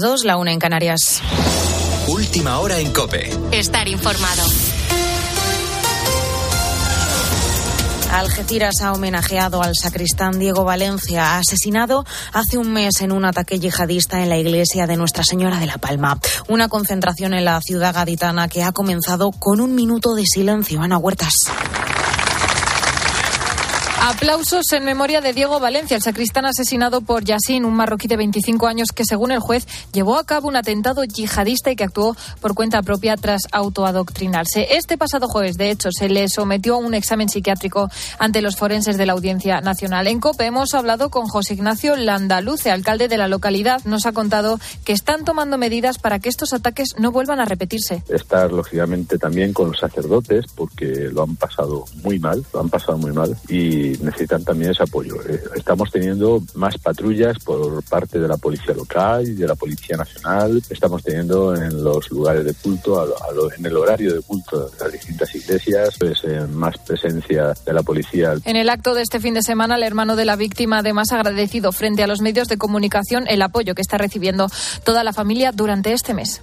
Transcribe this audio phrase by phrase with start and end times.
[0.00, 1.20] Dos, la una en Canarias.
[2.06, 3.30] Última hora en Cope.
[3.50, 4.42] Estar informado.
[8.10, 14.22] Algeciras ha homenajeado al sacristán Diego Valencia, asesinado hace un mes en un ataque yihadista
[14.22, 16.18] en la iglesia de Nuestra Señora de la Palma.
[16.48, 20.80] Una concentración en la ciudad gaditana que ha comenzado con un minuto de silencio.
[20.80, 21.34] Ana Huertas.
[24.04, 28.66] Aplausos en memoria de Diego Valencia, el sacristán asesinado por Yassin, un marroquí de 25
[28.66, 32.54] años que, según el juez, llevó a cabo un atentado yihadista y que actuó por
[32.54, 34.74] cuenta propia tras autoadoctrinarse.
[34.74, 38.98] Este pasado jueves, de hecho, se le sometió a un examen psiquiátrico ante los forenses
[38.98, 40.08] de la Audiencia Nacional.
[40.08, 43.84] En COPE hemos hablado con José Ignacio Landaluce, alcalde de la localidad.
[43.84, 48.02] Nos ha contado que están tomando medidas para que estos ataques no vuelvan a repetirse.
[48.08, 52.98] Estar, lógicamente, también con los sacerdotes, porque lo han pasado muy mal, lo han pasado
[52.98, 53.36] muy mal.
[53.48, 55.16] Y necesitan también ese apoyo.
[55.28, 59.96] Eh, estamos teniendo más patrullas por parte de la policía local y de la policía
[59.96, 60.62] nacional.
[60.68, 63.06] Estamos teniendo en los lugares de culto,
[63.56, 67.82] en el horario de culto de las distintas iglesias, pues, eh, más presencia de la
[67.82, 68.34] policía.
[68.44, 71.16] En el acto de este fin de semana, el hermano de la víctima además ha
[71.16, 74.48] agradecido frente a los medios de comunicación el apoyo que está recibiendo
[74.84, 76.42] toda la familia durante este mes.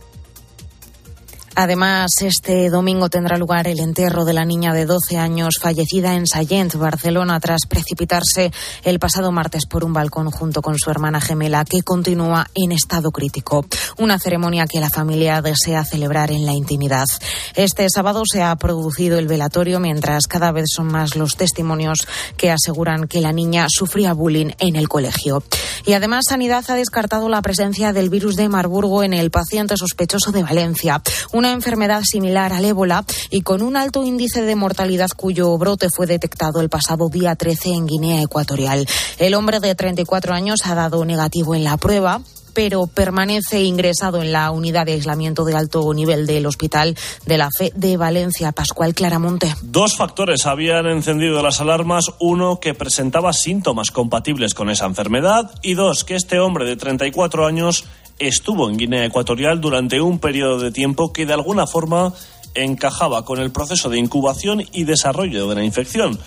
[1.56, 6.28] Además, este domingo tendrá lugar el entierro de la niña de 12 años fallecida en
[6.28, 8.52] Sallent, Barcelona, tras precipitarse
[8.84, 13.12] el pasado martes por un balcón junto con su hermana gemela, que continúa en estado
[13.12, 13.66] crítico.
[13.98, 17.06] Una ceremonia que la familia desea celebrar en la intimidad.
[17.56, 22.52] Este sábado se ha producido el velatorio, mientras cada vez son más los testimonios que
[22.52, 25.44] aseguran que la niña sufría bullying en el colegio.
[25.86, 30.32] Y además, Sanidad ha descartado la presencia del virus de Marburgo en el paciente sospechoso
[30.32, 31.02] de Valencia.
[31.32, 36.08] Una enfermedad similar al ébola y con un alto índice de mortalidad cuyo brote fue
[36.08, 38.88] detectado el pasado día 13 en Guinea Ecuatorial.
[39.18, 42.22] El hombre de 34 años ha dado negativo en la prueba
[42.54, 47.50] pero permanece ingresado en la unidad de aislamiento de alto nivel del Hospital de la
[47.58, 48.52] Fe de Valencia.
[48.52, 49.56] Pascual Claramonte.
[49.62, 52.12] Dos factores habían encendido las alarmas.
[52.20, 55.52] Uno, que presentaba síntomas compatibles con esa enfermedad.
[55.62, 57.86] Y dos, que este hombre de 34 años
[58.20, 62.14] estuvo en Guinea Ecuatorial durante un periodo de tiempo que de alguna forma
[62.54, 66.20] encajaba con el proceso de incubación y desarrollo de la infección.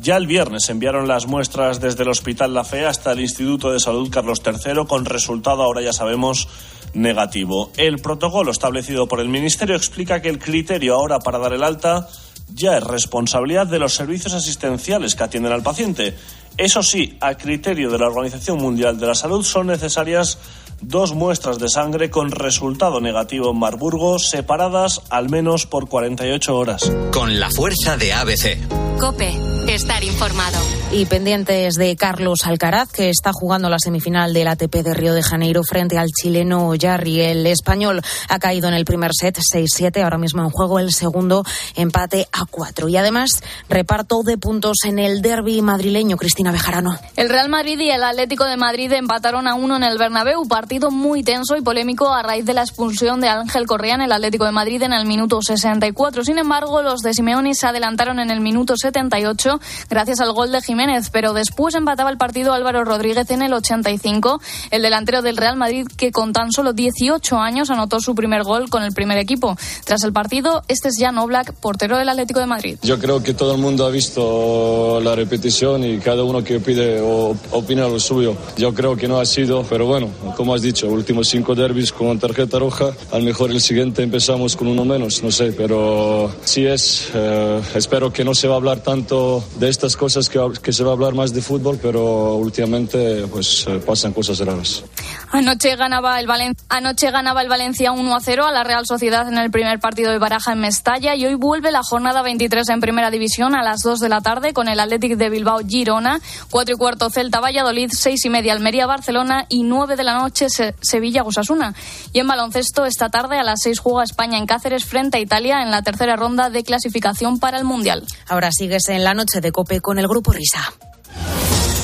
[0.00, 3.80] Ya el viernes enviaron las muestras desde el Hospital La Fe hasta el Instituto de
[3.80, 6.48] Salud Carlos III con resultado, ahora ya sabemos,
[6.94, 7.70] negativo.
[7.76, 12.08] El protocolo establecido por el Ministerio explica que el criterio ahora para dar el alta
[12.54, 16.16] ya es responsabilidad de los servicios asistenciales que atienden al paciente.
[16.56, 20.38] Eso sí, a criterio de la Organización Mundial de la Salud son necesarias
[20.82, 26.92] dos muestras de sangre con resultado negativo en Marburgo, separadas al menos por 48 horas.
[27.12, 28.58] Con la fuerza de ABC.
[28.98, 29.32] Cope,
[29.66, 30.58] estar informado.
[30.92, 35.22] Y pendientes de Carlos Alcaraz, que está jugando la semifinal del ATP de Río de
[35.22, 37.20] Janeiro frente al chileno Jarry.
[37.20, 41.44] El español ha caído en el primer set 6-7, ahora mismo en juego el segundo
[41.76, 42.88] empate a 4.
[42.88, 43.30] Y además,
[43.68, 46.98] reparto de puntos en el derby madrileño, Cristina Bejarano.
[47.16, 50.92] El Real Madrid y el Atlético de Madrid empataron a uno en el Bernabéu, partido
[50.92, 54.44] muy tenso y polémico a raíz de la expulsión de Ángel Correa en el Atlético
[54.44, 56.22] de Madrid en el minuto 64.
[56.22, 60.62] Sin embargo, los de Simeone se adelantaron en el minuto 78 gracias al gol de
[60.62, 65.56] Jiménez, pero después empataba el partido Álvaro Rodríguez en el 85, el delantero del Real
[65.56, 69.56] Madrid que con tan solo 18 años anotó su primer gol con el primer equipo.
[69.82, 72.78] Tras el partido, este es Jan Oblak, portero del Atlético de Madrid.
[72.82, 77.00] Yo creo que todo el mundo ha visto la repetición y cada uno que pide
[77.00, 78.36] opina lo suyo.
[78.56, 82.18] Yo creo que no ha sido, pero bueno, como has dicho, últimos cinco derbis con
[82.18, 86.66] tarjeta roja, a lo mejor el siguiente empezamos con uno menos, no sé, pero sí
[86.66, 90.72] es, eh, espero que no se va a hablar tanto de estas cosas, que, que
[90.74, 94.84] se va a hablar más de fútbol, pero últimamente pues eh, pasan cosas raras.
[95.32, 99.28] Anoche ganaba el, Valen Anoche ganaba el Valencia 1 a 0 a la Real Sociedad
[99.28, 102.80] en el primer partido de Baraja en Mestalla y hoy vuelve la jornada 23 en
[102.80, 106.20] Primera División a las 2 de la tarde con el Athletic de Bilbao Girona,
[106.50, 110.48] 4 y cuarto Celta Valladolid, 6 y media Almería Barcelona y 9 de la noche
[110.48, 111.74] Sevilla Gusasuna.
[112.12, 115.62] Y en baloncesto esta tarde a las 6 juega España en Cáceres frente a Italia
[115.62, 118.04] en la tercera ronda de clasificación para el Mundial.
[118.28, 120.72] Ahora sigues en la noche de Cope con el grupo Risa.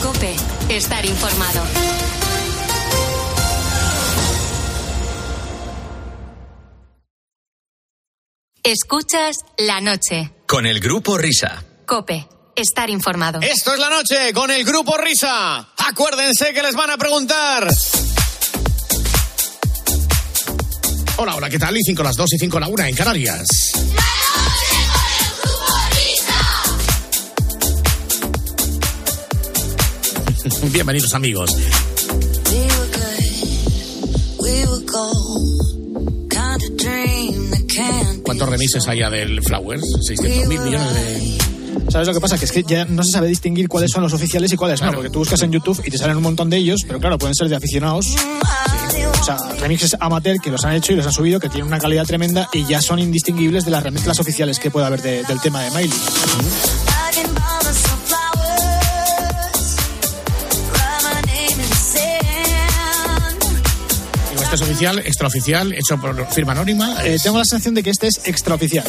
[0.02, 0.34] Cope,
[0.68, 2.15] estar informado.
[8.66, 10.32] Escuchas la noche.
[10.44, 11.62] Con el grupo Risa.
[11.86, 12.26] Cope,
[12.56, 13.38] estar informado.
[13.40, 15.68] Esto es la noche con el grupo Risa.
[15.88, 17.68] Acuérdense que les van a preguntar.
[21.18, 21.76] Hola, hola, ¿qué tal?
[21.76, 23.46] Y 5 las 2 y 5 la 1 en Canarias.
[30.72, 31.52] Bienvenidos amigos.
[38.26, 39.82] ¿Cuántos remises hay del Flowers?
[40.02, 41.38] 600 mil millones de...
[41.90, 42.36] ¿Sabes lo que pasa?
[42.36, 44.92] Que es que ya no se sabe distinguir cuáles son los oficiales y cuáles no,
[44.92, 47.34] porque tú buscas en YouTube y te salen un montón de ellos, pero claro, pueden
[47.36, 48.06] ser de aficionados.
[49.20, 51.78] O sea, remixes amateur que los han hecho y los han subido, que tienen una
[51.78, 55.40] calidad tremenda y ya son indistinguibles de las remezclas oficiales que puede haber de- del
[55.40, 55.98] tema de Miley.
[64.56, 67.04] Es oficial, extraoficial, hecho por firma anónima.
[67.04, 68.86] Eh, tengo la sensación de que este es extraoficial.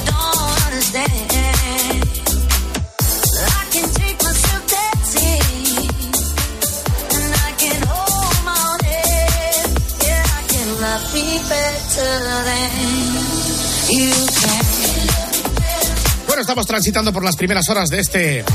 [16.27, 18.45] Bueno, estamos transitando por las primeras horas de este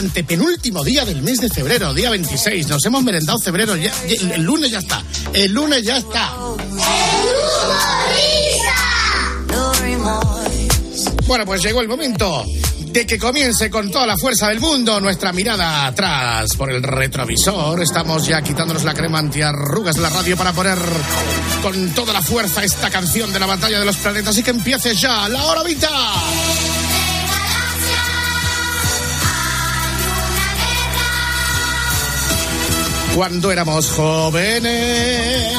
[0.00, 2.68] antepenúltimo día del mes de febrero, día 26.
[2.68, 5.02] Nos hemos merendado febrero, ya- ya- el, lunes ya está.
[5.34, 6.34] El lunes ya está.
[11.26, 12.44] Bueno, pues llegó el momento
[12.86, 17.80] de que comience con toda la fuerza del mundo nuestra mirada atrás por el retrovisor.
[17.82, 20.78] Estamos ya quitándonos la crema antiarrugas de la radio para poner
[21.62, 24.94] con toda la fuerza esta canción de la batalla de los planetas y que empiece
[24.96, 25.88] ya la hora vita.
[33.14, 35.52] Cuando éramos jóvenes.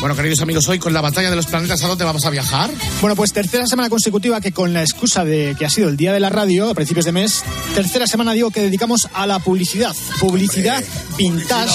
[0.00, 2.70] Bueno, queridos amigos, hoy con la batalla de los planetas, ¿a dónde vamos a viajar?
[3.00, 6.12] Bueno, pues tercera semana consecutiva que con la excusa de que ha sido el día
[6.12, 7.42] de la radio a principios de mes,
[7.74, 9.94] tercera semana digo que dedicamos a la publicidad.
[10.20, 10.84] Publicidad
[11.16, 11.74] vintage.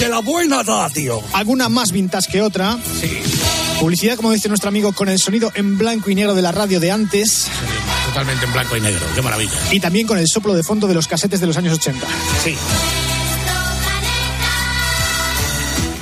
[0.00, 1.20] De la buena radio.
[1.32, 2.76] Alguna más vintage que otra.
[3.80, 6.80] Publicidad, como dice nuestro amigo, con el sonido en blanco y negro de la radio
[6.80, 7.48] de antes.
[8.06, 9.52] Totalmente en blanco y negro, qué maravilla.
[9.72, 12.06] Y también con el soplo de fondo de los casetes de los años 80.
[12.42, 12.56] Sí.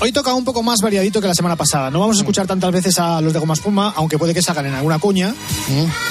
[0.02, 1.88] Hoy toca un poco más variadito que la semana pasada.
[1.88, 4.66] No vamos a escuchar tantas veces a los de Goma Espuma, aunque puede que salgan
[4.66, 5.32] en alguna cuña.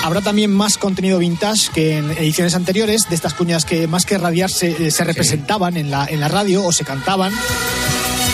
[0.01, 4.17] Habrá también más contenido vintage que en ediciones anteriores, de estas cuñas que más que
[4.17, 7.33] radiarse eh, se representaban en la, en la radio o se cantaban.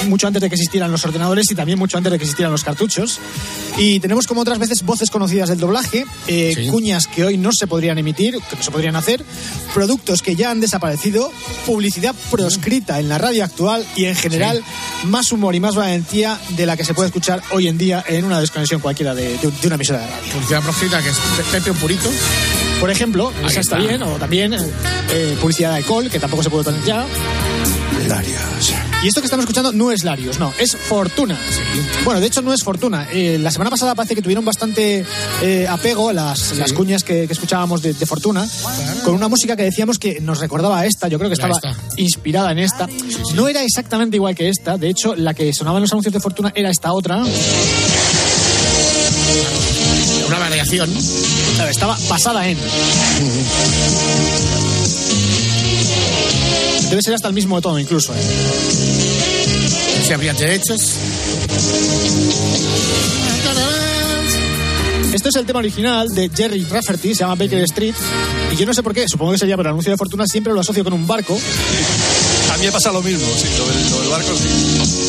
[0.07, 2.63] Mucho antes de que existieran los ordenadores y también mucho antes de que existieran los
[2.63, 3.19] cartuchos.
[3.77, 6.67] Y tenemos como otras veces voces conocidas del doblaje, eh, Sí.
[6.67, 9.23] cuñas que hoy no se podrían emitir, que no se podrían hacer,
[9.73, 11.31] productos que ya han desaparecido,
[11.65, 14.63] publicidad proscrita en la radio actual y en general
[15.05, 18.25] más humor y más valentía de la que se puede escuchar hoy en día en
[18.25, 20.31] una desconexión cualquiera de, de- de una emisora de radio.
[20.33, 21.17] Publicidad proscrita, que es
[21.51, 22.09] Pepe un purito.
[22.79, 23.87] Por ejemplo, Ahí esa está está.
[23.89, 27.05] bien, o también eh, publicidad de alcohol, que tampoco se puede poner ya.
[29.03, 31.37] Y esto que estamos escuchando no es Larios, no, es Fortuna.
[32.03, 33.07] Bueno, de hecho no es Fortuna.
[33.11, 35.05] Eh, la semana pasada parece que tuvieron bastante
[35.41, 38.47] eh, apego las, las cuñas que, que escuchábamos de, de Fortuna,
[39.05, 41.75] con una música que decíamos que nos recordaba a esta, yo creo que estaba esta.
[41.97, 42.87] inspirada en esta.
[43.35, 46.19] No era exactamente igual que esta, de hecho la que sonaba en los anuncios de
[46.19, 47.17] Fortuna era esta otra.
[50.27, 50.89] Una variación.
[51.69, 52.57] Estaba basada en.
[56.89, 58.13] Debe ser hasta el mismo tono incluso.
[58.13, 58.21] ¿eh?
[60.03, 60.79] Si habría derechos.
[65.13, 67.95] Esto es el tema original de Jerry Rafferty, se llama Baker Street.
[68.53, 70.53] Y yo no sé por qué, supongo que sería por el anuncio de Fortuna, siempre
[70.53, 71.37] lo asocio con un barco.
[72.53, 75.06] A mí me pasa lo mismo, sí, lo del, lo del barco sí.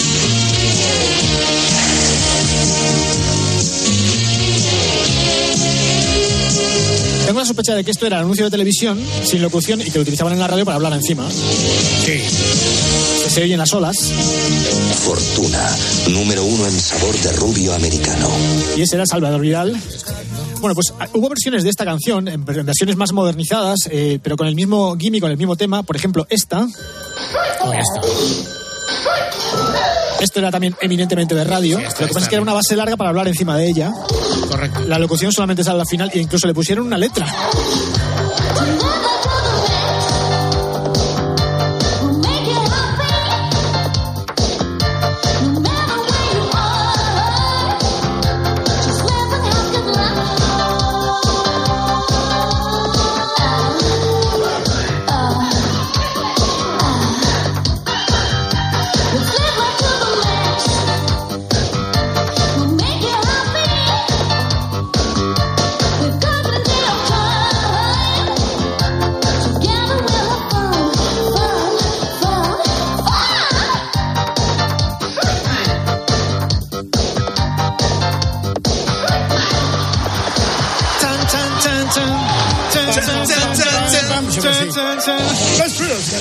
[7.28, 9.98] Tengo la sospecha de que esto era el anuncio de televisión sin locución y que
[9.98, 11.28] lo utilizaban en la radio para hablar encima.
[11.30, 12.22] Sí.
[13.22, 13.94] Que se oyen las olas.
[15.04, 15.76] Fortuna,
[16.08, 18.30] número uno en sabor de rubio americano.
[18.78, 19.76] Y ese era Salvador Vidal.
[20.62, 24.38] Bueno, pues ah, hubo versiones de esta canción, en ver- versiones más modernizadas, eh, pero
[24.38, 25.82] con el mismo gimmick, con el mismo tema.
[25.82, 26.66] Por ejemplo, esta.
[27.60, 28.00] Oh, ya está.
[30.20, 31.78] Esto era también eminentemente de radio.
[31.78, 33.92] Sí, Lo que pasa es que era una base larga para hablar encima de ella.
[34.48, 34.80] Correcto.
[34.86, 37.26] La locución solamente sale al final e incluso le pusieron una letra.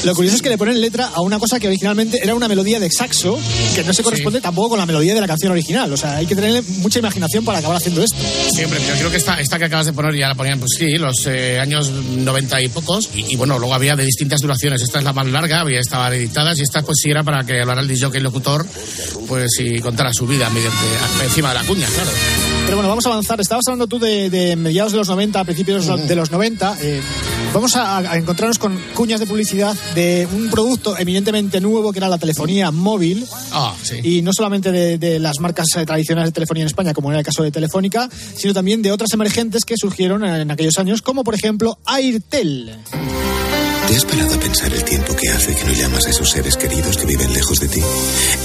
[0.04, 2.80] Lo curioso es que le ponen letra a una cosa que originalmente era una melodía
[2.80, 3.40] de saxo
[3.76, 5.92] que no se corresponde tampoco con la melodía de la canción original.
[5.92, 8.18] O sea, hay que tener mucha imaginación para acabar haciendo esto.
[8.54, 10.98] Siempre, yo creo que esta, esta que acabas de poner ya la ponían, pues sí,
[10.98, 13.10] los eh, años 90 y pocos.
[13.14, 14.82] Y, y bueno, luego había de distintas duraciones.
[14.82, 17.62] Esta es la más larga, había estaban editadas y esta pues sí era para que
[17.62, 18.66] hablara el disjockey locutor
[19.28, 20.78] pues y contara su vida mediante,
[21.24, 22.10] encima de la cuña, claro.
[22.66, 23.40] Pero bueno, vamos a avanzar.
[23.40, 26.78] Estabas hablando tú de, de mediados de los 90, a principios de los 90.
[26.82, 27.02] Eh,
[27.54, 32.10] vamos a, a encontrarnos con cuñas de publicidad de un producto eminentemente nuevo que era
[32.10, 33.26] la telefonía móvil.
[33.52, 34.00] Ah, sí.
[34.04, 37.20] Y no solamente de, de las marcas eh, tradicionales de telefonía en España, como era
[37.20, 41.24] el caso de Telefónica, sino también de otras emergentes que surgieron en aquellos años, como
[41.24, 42.76] por ejemplo Airtel.
[43.88, 46.58] ¿Te has parado a pensar el tiempo que hace que no llamas a esos seres
[46.58, 47.80] queridos que viven lejos de ti?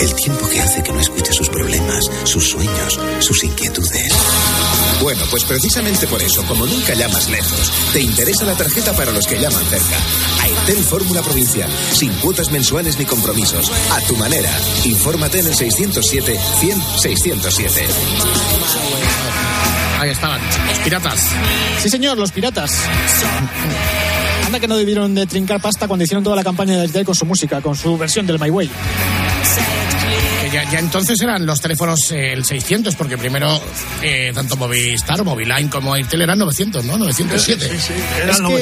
[0.01, 4.13] El tiempo que hace que no escuchas sus problemas, sus sueños, sus inquietudes.
[5.03, 9.27] Bueno, pues precisamente por eso, como nunca llamas lejos, te interesa la tarjeta para los
[9.27, 9.97] que llaman cerca.
[10.43, 14.51] Airtel Fórmula Provincial, sin cuotas mensuales ni compromisos, a tu manera.
[14.85, 17.87] Infórmate en el 607 100 607.
[19.99, 21.27] Ahí estaban, los piratas.
[21.81, 22.73] Sí, señor, los piratas.
[24.47, 27.17] Anda que no debieron de trincar pasta cuando hicieron toda la campaña de Airtel con
[27.17, 28.71] su música, con su versión del My Way.
[30.65, 33.61] Ya, ya entonces eran los teléfonos eh, el 600, porque primero
[34.03, 36.99] eh, tanto Movistar o Moviline como Airtel eran 900, ¿no?
[36.99, 37.71] 907.
[38.31, 38.55] Es que-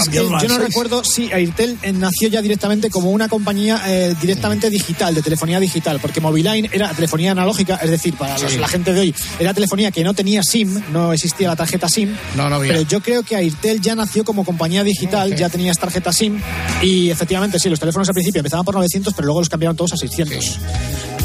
[0.00, 4.14] es que yo no recuerdo si Airtel eh, nació ya directamente como una compañía eh,
[4.20, 8.58] directamente digital, de telefonía digital, porque Moviline era telefonía analógica, es decir, para los- Sí.
[8.58, 12.14] la gente de hoy, era telefonía que no tenía SIM, no existía la tarjeta SIM.
[12.34, 12.72] No, no había.
[12.72, 16.40] Pero yo creo que Airtel ya nació como compañía digital, ya tenías tarjeta SIM
[16.82, 19.92] y efectivamente sí, los teléfonos al principio empezaban por 900, pero luego los cambiaron todos
[19.92, 20.58] a 600.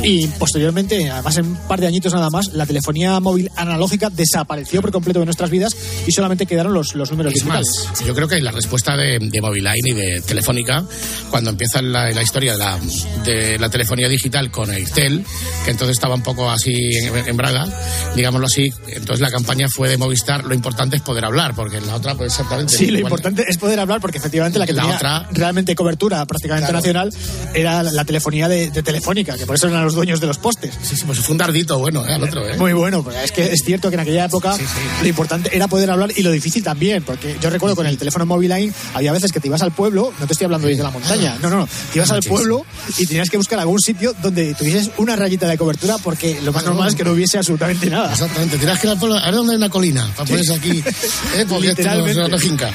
[0.05, 4.81] Y posteriormente, además en un par de añitos nada más, la telefonía móvil analógica desapareció
[4.81, 5.75] por completo de nuestras vidas
[6.07, 8.05] y solamente quedaron los, los números Es más, digitales.
[8.07, 10.85] yo creo que la respuesta de, de Moviline y de Telefónica,
[11.29, 12.79] cuando empieza la, la historia de la,
[13.25, 15.25] de la telefonía digital con Airtel,
[15.65, 17.67] que entonces estaba un poco así en, en braga,
[18.15, 21.95] digámoslo así, entonces la campaña fue de Movistar, lo importante es poder hablar, porque la
[21.95, 22.75] otra, pues exactamente.
[22.77, 25.75] Sí, lo igual- importante es poder hablar porque efectivamente la que La tenía otra- realmente
[25.75, 26.77] cobertura prácticamente Claro.
[26.79, 27.13] nacional
[27.53, 30.37] era la, la telefonía de, de Telefónica, que por eso eran los dueños de los
[30.37, 30.73] postes.
[30.81, 32.13] Sí, sí, pues fue un dardito bueno, ¿eh?
[32.13, 32.57] Al otro, ¿eh?
[32.57, 34.57] Muy bueno, pues es que es cierto que en aquella época
[35.01, 38.25] lo importante era poder hablar y lo difícil también, porque yo recuerdo con el teléfono
[38.25, 40.91] móvil line había veces que te ibas al pueblo, no te estoy hablando desde la
[40.91, 42.65] montaña, no, no, no, te ibas al pueblo
[42.97, 46.63] y tenías que buscar algún sitio donde tuvieses una rayita de cobertura porque lo más
[46.65, 48.11] normal es que no hubiese absolutamente nada.
[48.11, 50.83] Exactamente, tienes que ir al pueblo, a ver dónde hay una colina, para ponerse aquí,
[51.35, 51.45] ¿eh?
[51.47, 52.27] Porque Literalmente.
[52.29, 52.71] no finca.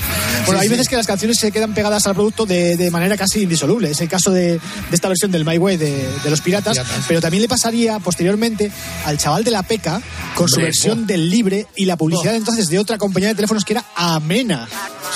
[0.47, 3.43] Bueno, hay veces que las canciones se quedan pegadas al producto de, de manera casi
[3.43, 3.91] indisoluble.
[3.91, 4.61] Es el caso de, de
[4.93, 7.07] esta versión del My Way de, de los piratas, Piratas.
[7.11, 8.71] Pero también le pasaría posteriormente
[9.05, 10.00] al chaval de la PECA
[10.37, 13.73] con su versión del libre y la publicidad entonces de otra compañía de teléfonos que
[13.73, 14.69] era Amena.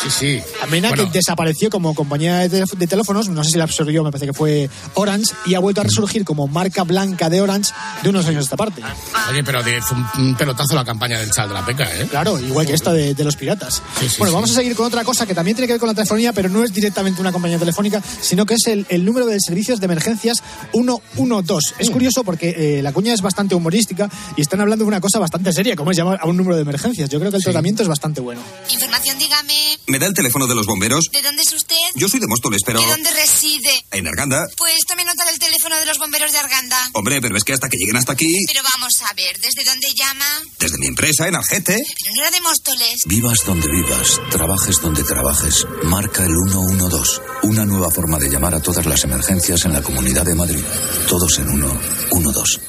[0.02, 0.42] Sí, sí.
[0.60, 4.26] Amena Bueno, que desapareció como compañía de, teléfonos, no sé si la absorbió, me parece
[4.26, 7.72] que fue Orange, y ha vuelto a resurgir como marca blanca de Orange
[8.02, 8.82] de unos años a esta parte.
[9.30, 12.08] Oye, pero de- fue un- pelotazo la campaña del Chal de la Peca, ¿eh?
[12.10, 13.82] Claro, igual que esta de, de los piratas.
[14.00, 14.34] Sí, sí, bueno, sí.
[14.34, 16.48] vamos a seguir con otra cosa que también tiene que ver con la telefonía, pero
[16.48, 19.84] no es directamente una compañía telefónica, sino que es el, el número de servicios de
[19.84, 20.38] emergencias
[20.72, 21.73] 112.
[21.78, 25.18] Es curioso porque eh, la cuña es bastante humorística y están hablando de una cosa
[25.18, 27.08] bastante seria, como es llamar a un número de emergencias.
[27.10, 28.40] Yo creo que el tratamiento es bastante bueno.
[28.70, 29.78] Información, dígame.
[29.86, 31.06] ¿Me da el teléfono de los bomberos?
[31.12, 31.76] ¿De dónde es usted?
[31.94, 32.80] Yo soy de Móstoles, pero...
[32.80, 33.84] ¿De dónde reside?
[33.90, 34.46] En Arganda.
[34.56, 36.78] Pues tome nota del teléfono de los bomberos de Arganda.
[36.92, 38.32] Hombre, pero es que hasta que lleguen hasta aquí...
[38.46, 40.24] Pero vamos a ver, ¿desde dónde llama?
[40.58, 41.76] Desde mi empresa, en Algete...
[41.76, 43.02] Pero no era de Móstoles.
[43.06, 47.20] Vivas donde vivas, trabajes donde trabajes, marca el 112.
[47.42, 50.64] Una nueva forma de llamar a todas las emergencias en la Comunidad de Madrid.
[51.08, 51.48] Todos en
[52.11, 52.61] 112.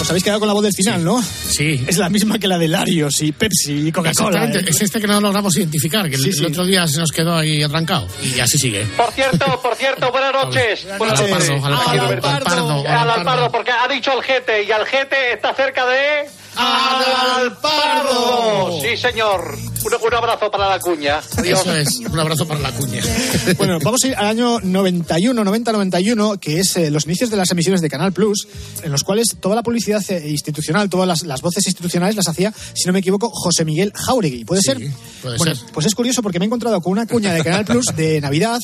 [0.00, 1.22] Os habéis quedado con la voz del final, ¿no?
[1.22, 1.82] Sí.
[1.86, 4.44] Es la misma que la de Larios y Pepsi y Coca-Cola.
[4.44, 4.64] ¿eh?
[4.66, 7.34] es este que no logramos identificar, que el, Sí, el otro día se nos quedó
[7.34, 8.06] ahí atrancado.
[8.22, 8.84] Y así sigue.
[8.96, 10.86] Por cierto, por cierto, buenas noches.
[10.98, 11.50] Buenas Al noches.
[11.50, 13.50] Alpardo, al Alpardo, Al al Alpardo, al Al Alpardo.
[13.50, 16.28] Porque ha dicho Algete y Algete está cerca de...
[16.56, 18.80] ¡Alpardo!
[18.80, 19.56] Sí, señor.
[19.84, 21.20] Un, un abrazo para la cuña.
[21.36, 21.60] Adiós.
[21.60, 23.02] Eso es, un abrazo para la cuña.
[23.56, 27.50] Bueno, vamos a ir al año 91, 90-91, que es eh, los inicios de las
[27.52, 28.48] emisiones de Canal Plus,
[28.82, 32.52] en los cuales toda la publicidad eh, institucional, todas las, las voces institucionales las hacía,
[32.74, 34.44] si no me equivoco, José Miguel Jauregui.
[34.44, 34.78] ¿Puede ser?
[35.22, 35.64] puede bueno, ser.
[35.72, 38.60] pues es curioso porque me he encontrado con una cuña de Canal Plus de Navidad.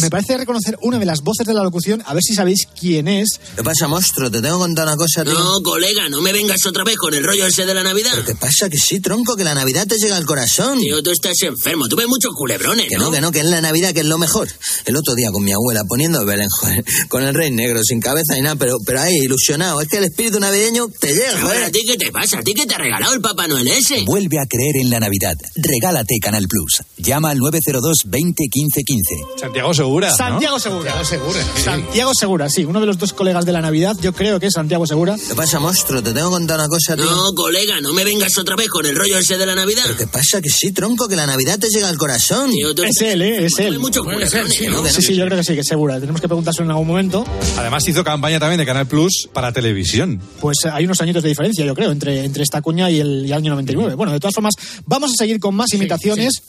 [0.00, 3.08] Me parece reconocer una de las voces de la locución, a ver si sabéis quién
[3.08, 3.40] es.
[3.56, 4.30] ¿Qué pasa, monstruo?
[4.30, 5.34] Te tengo que contar una cosa, tío.
[5.34, 8.10] No, colega, no me vengas otra vez con el rollo ese de la Navidad.
[8.12, 8.68] ¿Pero qué pasa?
[8.68, 10.80] Que sí, tronco, que la Navidad te llega al corazón.
[10.80, 11.86] Tío, tú estás enfermo.
[11.88, 14.18] Tú ves muchos culebrones, Que no, que no, que es la Navidad, que es lo
[14.18, 14.48] mejor.
[14.84, 18.34] El otro día con mi abuela poniendo Belén, joder, con el rey negro, sin cabeza
[18.34, 19.80] ni nada, pero, pero ahí, ilusionado.
[19.80, 21.64] Es que el espíritu navideño te llega, Joder.
[21.64, 22.38] ¿a ti qué te pasa?
[22.38, 24.02] ¿A ti qué te ha regalado el Papá Noel ese?
[24.02, 25.34] Vuelve a creer en la Navidad.
[25.54, 26.82] Regálate Canal Plus.
[26.96, 29.14] Llama al 902 20 15 15.
[29.40, 30.10] Santiago Segura.
[30.10, 30.16] ¿no?
[30.16, 31.04] Santiago Segura.
[31.04, 31.62] Santiago Segura, sí.
[31.62, 34.52] Santiago Segura, sí, uno de los dos colegas de la Navidad, yo creo que es
[34.54, 35.16] Santiago Segura.
[35.28, 36.02] ¿Qué pasa, monstruo?
[36.02, 37.04] Te tengo que contar una cosa, tío.
[37.04, 39.82] No, colega, no me vengas otra vez con el rollo ese de la Navidad.
[39.84, 40.40] ¿Pero qué pasa?
[40.40, 42.50] Que sí, tronco, que la Navidad te llega al corazón.
[42.50, 43.46] Tío, tú Es él, ¿eh?
[43.46, 43.74] Es él.
[43.74, 44.82] ser, culebrones, sí, ¿no?
[44.82, 44.88] ¿no?
[44.88, 46.00] Sí, sí, yo creo que sí, que es Segura.
[46.00, 47.24] Tenemos que preguntárselo en algún momento.
[47.56, 50.20] Además hizo campaña también de Canal Plus para televisión.
[50.40, 53.22] Pues eh, hay unos añitos de diferencia, yo creo, entre, entre esta cuña y el,
[53.26, 53.94] y el año 99.
[53.94, 54.54] Bueno, de todas formas,
[54.86, 56.42] vamos a seguir con más imitaciones.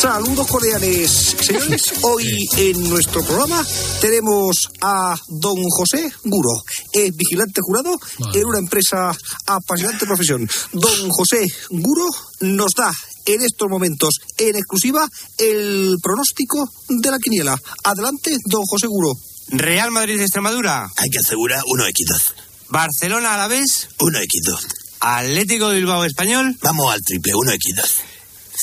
[0.00, 1.36] Saludos cordiales.
[1.42, 3.62] Señores, hoy en nuestro programa
[4.00, 7.98] tenemos a don José Guro, es vigilante jurado
[8.32, 9.14] en una empresa
[9.44, 10.48] apasionante profesión.
[10.72, 12.06] Don José Guro
[12.40, 12.90] nos da
[13.26, 17.60] en estos momentos en exclusiva el pronóstico de la quiniela.
[17.84, 19.12] Adelante, don José Guro.
[19.48, 20.90] Real Madrid Extremadura.
[20.96, 22.32] Hay que asegurar 1x2.
[22.70, 23.90] Barcelona a la vez.
[23.98, 24.66] 1x2.
[25.00, 26.56] Atlético de Bilbao Español.
[26.62, 27.84] Vamos al triple, 1x2.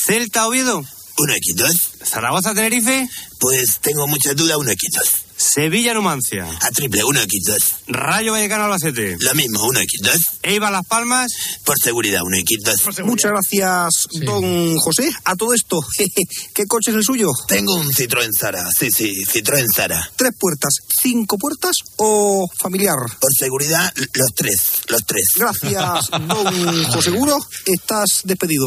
[0.04, 0.84] Celta Oviedo.
[1.18, 2.06] 1x2.
[2.06, 3.08] Zaragoza Tenerife.
[3.38, 5.27] Pues tengo muchas dudas, 1x2.
[5.38, 6.46] Sevilla Numancia.
[6.60, 7.84] A triple, 1x2.
[7.86, 9.16] Rayo Vallecano Albacete.
[9.20, 10.38] Lo mismo, 1x2.
[10.42, 11.30] Eibar Las Palmas.
[11.64, 13.04] Por seguridad, 1x2.
[13.04, 15.08] Muchas gracias, don José.
[15.24, 15.78] A todo esto,
[16.54, 17.30] ¿qué coche es el suyo?
[17.46, 20.10] Tengo un Citroën Zara, sí, sí, Citroën Zara.
[20.16, 22.96] ¿Tres puertas, cinco puertas o familiar?
[23.20, 25.24] Por seguridad, los tres, los tres.
[25.36, 27.38] Gracias, don José Guro.
[27.64, 28.66] Estás despedido.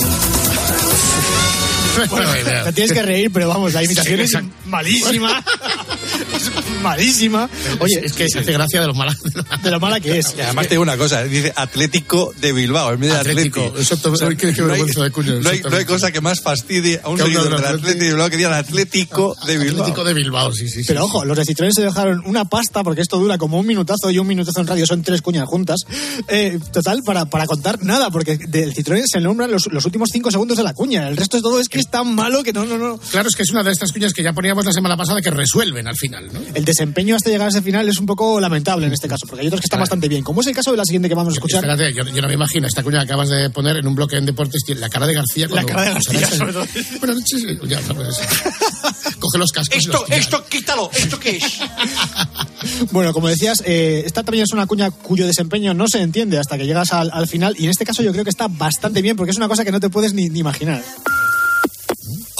[2.41, 2.63] Idea.
[2.63, 4.55] Te tienes que reír, pero vamos, la imitación es exacto.
[4.65, 5.43] malísima.
[6.81, 7.49] malísima.
[7.79, 9.17] Oye, es que se hace gracia de los malas.
[9.63, 10.33] de lo mala que es.
[10.37, 13.61] Y además te digo una cosa, dice Atlético de Bilbao, en vez de Atlético.
[13.67, 13.79] Atlético.
[13.81, 15.85] Exacto, qué- qué no, hay, de cuño, no, hay, no hay exactamente.
[15.85, 17.77] cosa que más fastidie a un seguidor del Atlético.
[17.77, 19.81] Atlético de Bilbao que digan Atlético de Bilbao.
[19.81, 20.81] Atlético de Bilbao, sí, sí.
[20.81, 21.05] sí, Pero sí.
[21.05, 24.19] ojo, los de Citroën se dejaron una pasta, porque esto dura como un minutazo y
[24.19, 25.81] un minutazo en radio, son tres cuñas juntas.
[26.27, 30.31] Eh, total, para, para contar nada, porque del Citroën se nombran los, los últimos cinco
[30.31, 31.07] segundos de la cuña.
[31.07, 32.97] El resto de todo es que es tan malo que no, no, no.
[32.97, 35.31] Claro, es que es una de estas cuñas que ya poníamos la semana pasada que
[35.31, 36.39] resuelven al final, ¿no?
[36.53, 39.41] El desempeño hasta llegar a ese final es un poco lamentable en este caso, porque
[39.41, 41.33] hay otros que están bastante bien, como es el caso de la siguiente que vamos
[41.33, 41.63] a escuchar.
[41.63, 44.17] Espérate, yo, yo no me imagino esta cuña que acabas de poner en un bloque
[44.17, 45.45] en deportes, tiene la cara de García.
[45.47, 46.65] La cuando- cara de García, sobre todo.
[46.99, 47.43] Buenas noches.
[47.67, 48.19] Ya, no, pues,
[49.19, 49.75] Coge los cascos.
[49.75, 51.43] y Esto, los esto, quítalo, ¿esto qué es?
[52.91, 56.57] Bueno, como decías, eh, esta también es una cuña cuyo desempeño no se entiende hasta
[56.57, 59.15] que llegas al, al final, y en este caso yo creo que está bastante bien,
[59.15, 60.83] porque es una cosa que no te puedes ni, ni imaginar.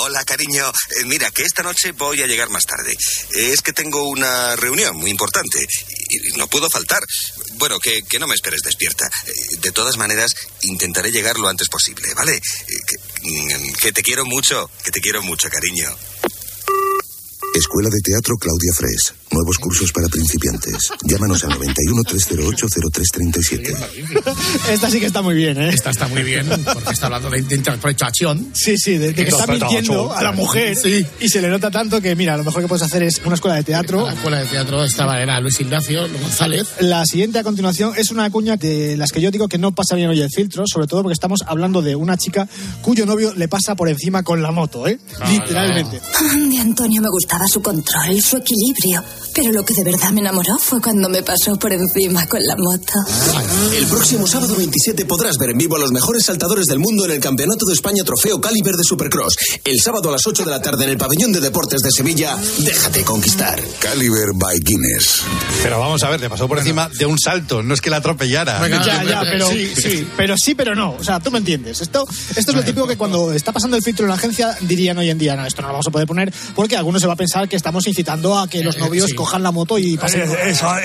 [0.03, 0.67] Hola, cariño.
[0.67, 2.91] Eh, mira, que esta noche voy a llegar más tarde.
[2.91, 5.59] Eh, es que tengo una reunión muy importante
[6.09, 7.03] y no puedo faltar.
[7.57, 9.05] Bueno, que, que no me esperes despierta.
[9.05, 10.33] Eh, de todas maneras,
[10.63, 12.41] intentaré llegar lo antes posible, ¿vale?
[12.41, 15.95] Que, mm, que te quiero mucho, que te quiero mucho, cariño.
[17.53, 19.20] Escuela de Teatro Claudia Fres.
[19.31, 20.75] Nuevos cursos para principiantes.
[21.05, 23.73] Llámanos al 91 308 0337.
[24.71, 25.69] Esta sí que está muy bien, ¿eh?
[25.69, 28.49] Esta está muy bien, porque está hablando de, de interpretación.
[28.53, 31.05] Sí, sí, de, de que está mintiendo a la mujer Sí.
[31.21, 33.55] y se le nota tanto que, mira, lo mejor que puedes hacer es una escuela
[33.55, 34.05] de teatro.
[34.05, 36.67] La escuela de teatro estaba, era Luis Ignacio González.
[36.81, 39.95] La siguiente a continuación es una cuña de las que yo digo que no pasa
[39.95, 42.49] bien hoy el filtro, sobre todo porque estamos hablando de una chica
[42.81, 44.99] cuyo novio le pasa por encima con la moto, ¿eh?
[45.29, 46.01] Literalmente.
[46.49, 49.01] De Antonio me gustaba su control, su equilibrio.
[49.33, 52.55] Pero lo que de verdad me enamoró fue cuando me pasó por encima con la
[52.57, 52.93] moto.
[53.75, 57.11] El próximo sábado 27 podrás ver en vivo a los mejores saltadores del mundo en
[57.11, 59.35] el Campeonato de España Trofeo Caliber de Supercross.
[59.63, 62.37] El sábado a las 8 de la tarde en el Pabellón de Deportes de Sevilla.
[62.59, 63.61] Déjate conquistar.
[63.79, 65.21] Caliber by Guinness.
[65.63, 67.97] Pero vamos a ver, le pasó por encima de un salto, no es que la
[67.97, 68.67] atropellara.
[68.67, 70.95] Ya, ya, pero Sí, sí, pero sí, pero no.
[70.99, 71.81] O sea, tú me entiendes.
[71.81, 74.97] Esto, esto es lo típico que cuando está pasando el filtro en la agencia dirían
[74.97, 77.13] hoy en día, no, esto no lo vamos a poder poner porque alguno se va
[77.13, 79.15] a pensar que estamos incitando a que los novios sí.
[79.21, 80.23] Cojan la moto y pasen.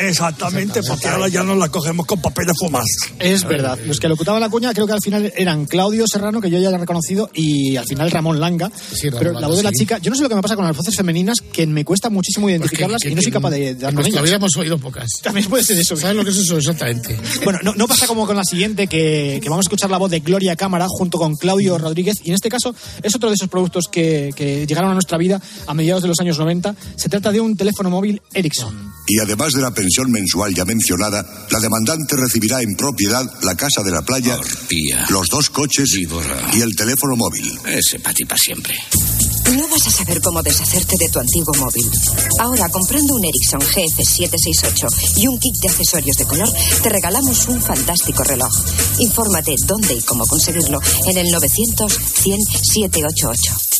[0.02, 2.82] exactamente, porque ahora ya no la cogemos con papel de fumar.
[3.18, 3.78] Es verdad.
[3.86, 6.68] Los que locutaban la cuña creo que al final eran Claudio Serrano, que yo ya
[6.70, 8.70] he reconocido, y al final Ramón Langa.
[8.92, 9.76] Sí, Ramón pero Langa, la voz de la sí.
[9.78, 12.10] chica, yo no sé lo que me pasa con las voces femeninas, que me cuesta
[12.10, 14.40] muchísimo identificarlas Que- y no soy capaz de, de En dar con nuestra vida ellas.
[14.40, 15.08] hemos oído pocas.
[15.22, 15.96] También puede ser eso.
[15.96, 17.18] ¿Sabes lo que es eso exactamente?
[17.44, 20.10] Bueno, no, no pasa como con la siguiente, que, que vamos a escuchar la voz
[20.10, 22.16] de Gloria Cámara junto con Claudio Rodríguez.
[22.24, 25.40] Y en este caso es otro de esos productos que, que llegaron a nuestra vida
[25.66, 26.74] a mediados de los años 90.
[26.96, 28.92] Se trata de un teléfono móvil Ericsson.
[29.06, 33.82] Y además de la pensión mensual ya mencionada, la demandante recibirá en propiedad la casa
[33.82, 34.38] de la playa,
[35.08, 36.50] los dos coches Víbora.
[36.54, 37.58] y el teléfono móvil.
[37.66, 38.74] Ese para ti para siempre.
[39.54, 41.88] No vas a saber cómo deshacerte de tu antiguo móvil.
[42.40, 46.48] Ahora, comprando un Ericsson GF768 y un kit de accesorios de color,
[46.82, 48.50] te regalamos un fantástico reloj.
[48.98, 53.75] Infórmate dónde y cómo conseguirlo en el 900 100 788.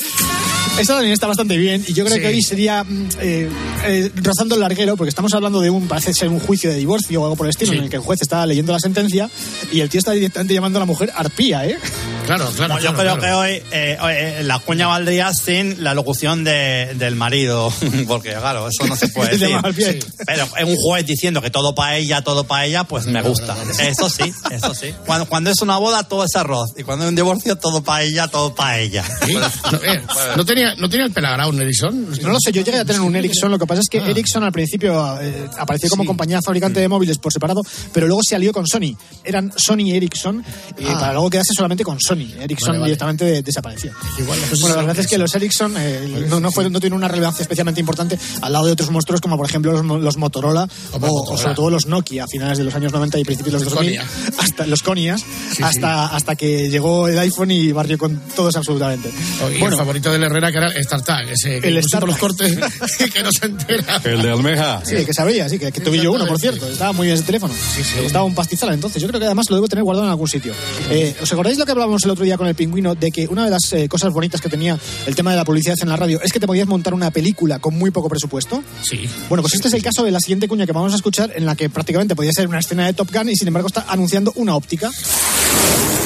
[0.79, 2.23] Esta también está bastante bien y yo creo Sí.
[2.23, 3.49] que hoy sería mm, eh,
[3.85, 7.21] eh, rozando el larguero porque estamos hablando de un, parece ser un juicio de divorcio
[7.23, 7.79] o algo por el estilo Sí.
[7.79, 9.31] en el que el juez está leyendo la sentencia
[9.73, 11.79] y el tío está directamente llamando a la mujer arpía, ¿eh?
[12.27, 12.75] Claro, claro.
[12.75, 13.21] No, yo claro, creo claro.
[13.21, 17.73] que hoy, eh, hoy, eh, la cuña valdría sin la locución de- del marido,
[18.09, 19.75] porque claro, eso no se puede De decir.
[19.75, 19.99] pie.
[20.27, 23.57] Pero un juez diciendo que todo para ella, todo para ella, pues me gusta.
[23.79, 24.93] Eso sí, eso sí.
[25.07, 26.71] Cuando, cuando es una boda, todo es arroz.
[26.77, 29.05] Y cuando es un divorcio, todo para ella, todo para ella.
[29.25, 29.79] Sí, no,
[30.37, 32.11] ¿no tenía, ¿No tenía el pelagrado un Ericsson?
[32.23, 34.09] No lo sé, yo llegué a tener un Ericsson, lo que pasa es que Ah.
[34.11, 38.37] Ericsson al principio eh, apareció como compañía fabricante de móviles por separado, pero luego se
[38.37, 38.97] alió con Sony.
[39.25, 40.45] Eran Sony y Ericsson,
[40.79, 40.99] y Ah.
[40.99, 42.27] para luego quedarse solamente con Sony.
[42.41, 42.85] Ericsson Vale, vale.
[42.91, 43.93] directamente de- desapareció.
[44.19, 46.97] Igual, pues, bueno, la verdad es que los Ericsson eh, no, no, fue- no tienen
[46.97, 50.17] una relevancia especialmente importante al lado de otros monstruos como por ejemplo los, mo- los
[50.17, 50.69] Motorola
[51.01, 53.65] o, sobre todo los Nokia a finales de los años 90 y principios de los
[53.65, 53.99] Los 2000.
[53.99, 54.11] Konia.
[54.39, 55.23] Hasta, los Conias,
[55.55, 55.63] sí.
[55.63, 59.11] hasta, hasta que llegó el iPhone y barrió con todos absolutamente.
[59.43, 62.09] Oh, bueno, el favorito del Herrera que era el StarTag, ese que El puso por
[62.09, 62.57] los cortes
[63.13, 64.01] que no se entera.
[64.05, 64.83] El de Almeja.
[64.85, 66.67] Sí, que sabía, sí, que, que tuve yo uno, por cierto.
[66.69, 67.55] Estaba muy bien ese teléfono.
[67.97, 69.01] Me gustaba un pastizal entonces.
[69.03, 70.55] Yo creo que además lo debo tener guardado en algún sitio.
[70.91, 72.95] Eh, ¿Os acordáis lo que hablábamos el otro día con el pingüino?
[72.95, 75.77] De que una de las eh, cosas bonitas que tenía el tema de la publicidad
[75.81, 78.63] en la radio es que te podías montar una película con muy poco presupuesto.
[78.83, 79.09] Sí.
[79.29, 81.47] Bueno, pues este es el caso de la siguiente cuña que vamos a escuchar, en
[81.47, 84.33] la que prácticamente podía ser una escena de Top Gun y sin embargo está anunciando
[84.37, 84.91] una óptica.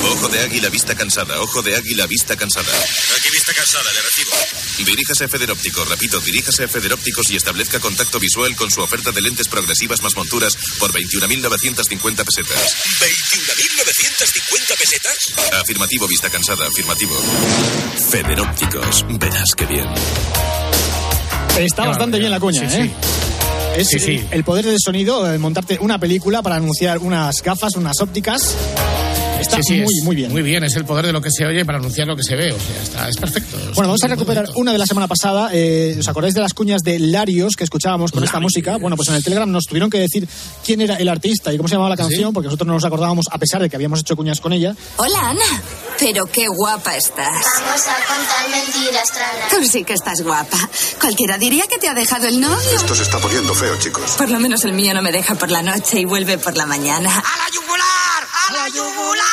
[0.02, 1.40] Ojo de águila, vista cansada.
[1.40, 2.66] Ojo de águila, vista cansada.
[2.66, 4.30] Aquí vista cansada, le recibo.
[4.86, 9.20] Diríjase a Federópticos, repito, diríjase a Federópticos y establezca contacto visual con su oferta de
[9.20, 12.74] lentes progresivas más monturas por 21.950 pesetas.
[13.00, 15.16] ¿21.950 pesetas?
[15.60, 17.14] Afirmativo, vista cansada, afirmativo.
[18.10, 19.86] Federópticos, verás que bien.
[21.58, 22.90] Está Qué bastante bien la cuña, Sí, ¿eh?
[23.76, 24.24] Es Sí, sí.
[24.30, 28.56] el poder del sonido, eh, montarte una película para anunciar unas gafas, unas ópticas.
[29.40, 30.30] Está Sí, sí, muy, es muy bien.
[30.32, 32.36] Muy bien, es el poder de lo que se oye para anunciar lo que se
[32.36, 32.52] ve.
[32.52, 33.56] O sea, está, es perfecto.
[33.56, 34.60] Es Bueno, vamos a recuperar bonito.
[34.60, 35.50] una de la semana pasada.
[35.52, 38.76] Eh, ¿Os acordáis de las cuñas de Larios que escuchábamos con esta música?
[38.76, 40.28] Bueno, pues en el Telegram nos tuvieron que decir
[40.64, 43.26] quién era el artista y cómo se llamaba la canción, porque nosotros no nos acordábamos,
[43.30, 44.74] a pesar de que habíamos hecho cuñas con ella.
[44.96, 45.62] Hola, Ana.
[45.98, 47.28] Pero qué guapa estás.
[47.28, 49.48] Vamos a contar mentiras, Trana.
[49.50, 50.58] Tú sí que estás guapa.
[51.00, 52.76] Cualquiera diría que te ha dejado el novio.
[52.76, 54.12] Esto se está poniendo feo, chicos.
[54.16, 56.66] Por lo menos el mío no me deja por la noche y vuelve por la
[56.66, 57.10] mañana.
[57.10, 58.26] ¡A la yugular!
[58.48, 59.29] ¡A la yugular!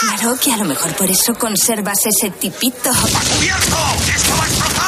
[0.00, 2.90] Claro que a lo mejor por eso conservas ese tipito.
[2.90, 3.76] ¡Cubierto!
[4.14, 4.86] ¡Esto va a explotar!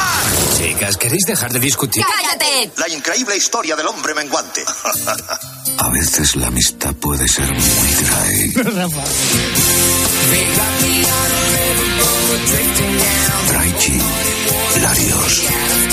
[0.57, 2.03] Chicas, ¿queréis dejar de discutir?
[2.03, 2.71] ¡Cállate!
[2.77, 4.63] La increíble historia del hombre menguante.
[5.77, 8.53] A veces la amistad puede ser muy dry.
[13.49, 13.73] Dry
[14.81, 15.88] Larios.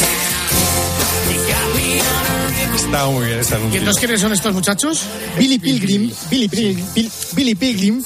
[3.10, 3.78] Muy bien esta ¿Y anuncio.
[3.78, 5.02] entonces quiénes son estos muchachos?
[5.38, 8.02] Billy Pilgrim, Billy Pilgrim, Bill- Billy Pilgrim.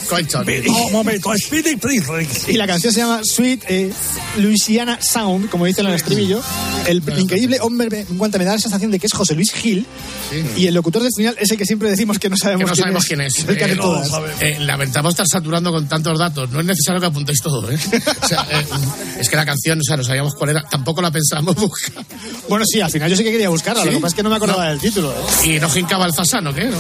[0.68, 2.26] Oh, un momento, Speedy Pilgrim.
[2.48, 3.92] Y la canción se llama Sweet eh,
[4.38, 6.42] Louisiana Sound, como dice en el estribillo.
[6.87, 9.87] El increíble hombre en cuanto me da la sensación de que es José Luis Gil.
[10.57, 12.72] Y el locutor del final es el que siempre decimos que no sabemos, Que no
[12.74, 13.09] quién, sabemos es.
[13.09, 13.38] quién es.
[13.48, 14.11] El que hace Eh, todas.
[14.40, 16.50] eh, lamentamos estar saturando con tantos datos.
[16.50, 17.79] No es necesario que apuntéis todo, ¿eh?
[18.22, 18.64] O sea, eh,
[19.20, 20.62] es que la canción, o sea, no sabíamos cuál era.
[20.68, 22.05] Tampoco la pensamos buscar.
[22.48, 23.85] Bueno, sí, al final yo sí que quería buscarla.
[23.85, 23.96] Lo ¿Sí?
[23.96, 24.70] que pasa es que no me acordaba No.
[24.70, 25.12] del título.
[25.12, 25.16] ¿eh?
[25.44, 26.64] Y no jincaba el fasano, ¿qué?
[26.64, 26.78] No.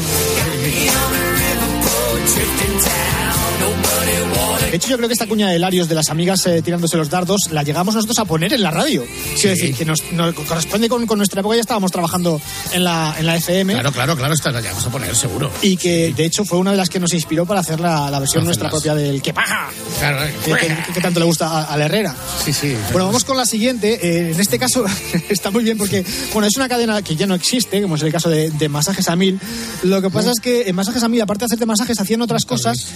[4.70, 7.10] De hecho, yo creo que esta cuña de Larios de las amigas eh, tirándose los
[7.10, 9.04] dardos la llegamos nosotros a poner en la radio.
[9.34, 12.40] Quiero decir, que nos, nos corresponde con, con nuestra época, ya estábamos trabajando
[12.72, 13.72] en la, en la FM.
[13.72, 15.50] Claro, claro, claro, esta la vamos a poner, seguro.
[15.62, 18.20] Y que de hecho fue una de las que nos inspiró para hacer la, la
[18.20, 19.70] versión nuestra propia del que paja.
[19.98, 20.34] Claro, eh.
[20.44, 22.14] Que, que- que tanto le gusta a, a la Herrera.
[22.44, 22.76] Sí, sí.
[22.92, 23.94] Bueno, vamos con la siguiente.
[24.00, 24.84] Eh, en este caso
[25.28, 28.12] está muy bien porque, bueno, es una cadena que ya no existe, como es el
[28.12, 29.40] caso de, de Masajes a Mil.
[29.82, 32.44] Lo que pasa es que en Masajes a Mil, aparte de hacerte masajes, hacían otras
[32.44, 32.86] cosas.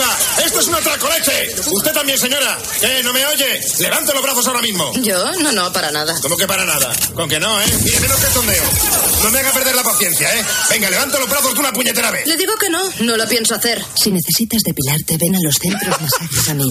[0.00, 0.37] Arriba!
[0.58, 1.54] ¡Esto es una tracoleche!
[1.70, 2.58] Usted también, señora.
[2.80, 3.00] ¿Qué?
[3.04, 3.60] ¿No me oye?
[3.78, 4.90] ¡Levante los brazos ahora mismo!
[5.02, 6.18] Yo, no, no, para nada.
[6.20, 6.92] ¿Cómo que para nada?
[7.14, 7.66] Con que no, ¿eh?
[7.84, 8.64] Mire, menos que tondeo.
[9.22, 10.44] No me haga perder la paciencia, ¿eh?
[10.68, 12.26] Venga, levanta los brazos de una puñetera vez.
[12.26, 13.84] Le digo que no, no lo pienso hacer.
[13.94, 16.64] Si necesitas depilarte, ven a los centros masajes a mí.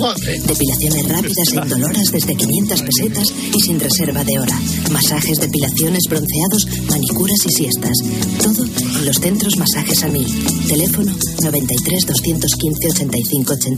[0.44, 4.60] Depilaciones rápidas e indoloras desde 500 pesetas y sin reserva de hora.
[4.92, 7.98] Masajes, depilaciones, bronceados, manicuras y siestas.
[8.44, 10.26] Todo en los centros masajes a mí.
[10.68, 13.77] Teléfono 93 215 85 85.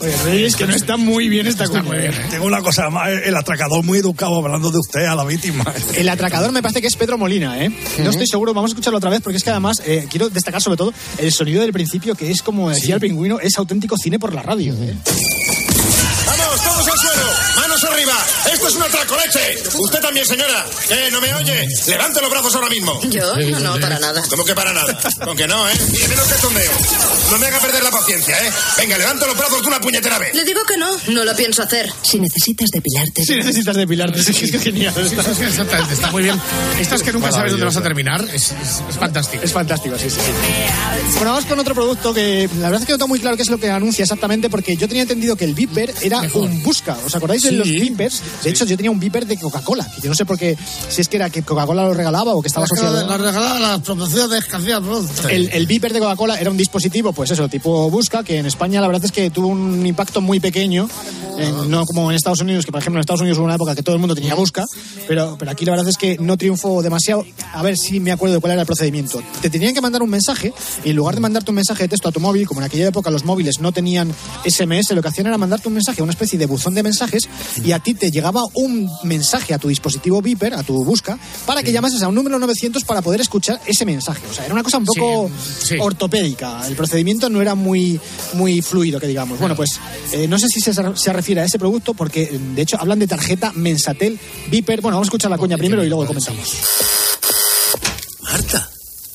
[0.00, 1.96] Oye, Reyes, que no está muy bien esta cuña.
[1.96, 2.10] ¿eh?
[2.30, 5.64] Tengo una cosa más, el atracador muy educado hablando de usted a la víctima.
[5.94, 7.70] El atracador me parece que es Pedro Molina, ¿eh?
[7.98, 10.60] No estoy seguro, vamos a escucharlo otra vez porque es que además eh, quiero destacar
[10.60, 14.18] sobre todo el sonido del principio que es como decía el pingüino, es auténtico cine
[14.18, 14.74] por la radio.
[14.74, 14.96] ¿eh?
[16.26, 16.88] ¡Vamos, todos
[17.64, 19.62] al ¡Esto es una tracoleche!
[19.78, 20.66] Usted también, señora.
[20.88, 21.10] ¿Qué?
[21.12, 21.64] ¿No me oye?
[21.86, 23.00] Levante los brazos ahora mismo.
[23.08, 24.20] Yo no, no, para nada.
[24.28, 24.98] ¿Cómo que para nada?
[25.24, 25.72] Con que no, ¿eh?
[25.92, 26.72] Y menos que tondeo.
[27.30, 28.50] No me haga perder la paciencia, ¿eh?
[28.78, 30.34] Venga, levante los brazos de una puñetera vez.
[30.34, 31.92] Le digo que no, no lo pienso hacer.
[32.02, 33.24] Si necesitas depilarte.
[33.24, 34.94] Si necesitas depilarte, sí, es que genial.
[34.96, 36.40] Exactamente, está muy bien.
[36.80, 38.24] Esto es que nunca sabes dónde vas a terminar.
[38.32, 39.44] Es, es- es fantástico.
[39.44, 41.12] Es fantástico, sí, sí, sí.
[41.14, 43.42] Bueno, vamos con otro producto que la verdad es que no tengo muy claro qué
[43.42, 46.96] es lo que anuncia exactamente, porque yo tenía entendido que el Viper era un busca.
[47.04, 47.56] ¿Os acordáis de Sí.
[47.56, 48.22] los Vipers?
[48.42, 50.56] De hecho, yo tenía un Viper de Coca-Cola, que yo no sé por qué,
[50.88, 53.06] si es que era que Coca-Cola lo regalaba o que estaba asociado.
[53.06, 55.26] La regalada las promociones que hacía productos.
[55.30, 58.80] El, el Viper de Coca-Cola era un dispositivo, pues eso, tipo Busca, que en España
[58.80, 60.88] la verdad es que tuvo un impacto muy pequeño,
[61.38, 63.74] eh, no como en Estados Unidos, que por ejemplo en Estados Unidos hubo una época
[63.74, 64.64] que todo el mundo tenía Busca,
[65.06, 67.24] pero, pero aquí la verdad es que no triunfó demasiado.
[67.52, 69.22] A ver si me acuerdo de cuál era el procedimiento.
[69.40, 70.52] Te tenían que mandar un mensaje
[70.84, 72.88] y en lugar de mandarte un mensaje de texto a tu móvil, como en aquella
[72.88, 74.12] época los móviles no tenían
[74.44, 77.28] SMS, lo que hacían era mandarte un mensaje, una especie de buzón de mensajes,
[77.64, 81.62] y a ti te llegaba un mensaje a tu dispositivo Viper, a tu Busca, para
[81.62, 84.22] que llamases a un número 900 para poder escuchar ese mensaje.
[84.30, 85.76] O sea, era una cosa un poco Sí, sí.
[85.80, 86.66] ortopédica.
[86.66, 88.00] El procedimiento no era muy,
[88.34, 89.38] muy fluido, que digamos.
[89.38, 89.78] Bueno, pues
[90.12, 93.06] eh, no sé si se, se refiere a ese producto, porque de hecho hablan de
[93.06, 94.18] tarjeta Mensatel
[94.50, 94.80] Viper.
[94.80, 97.07] Bueno, vamos a escuchar la coña primero y luego comentamos.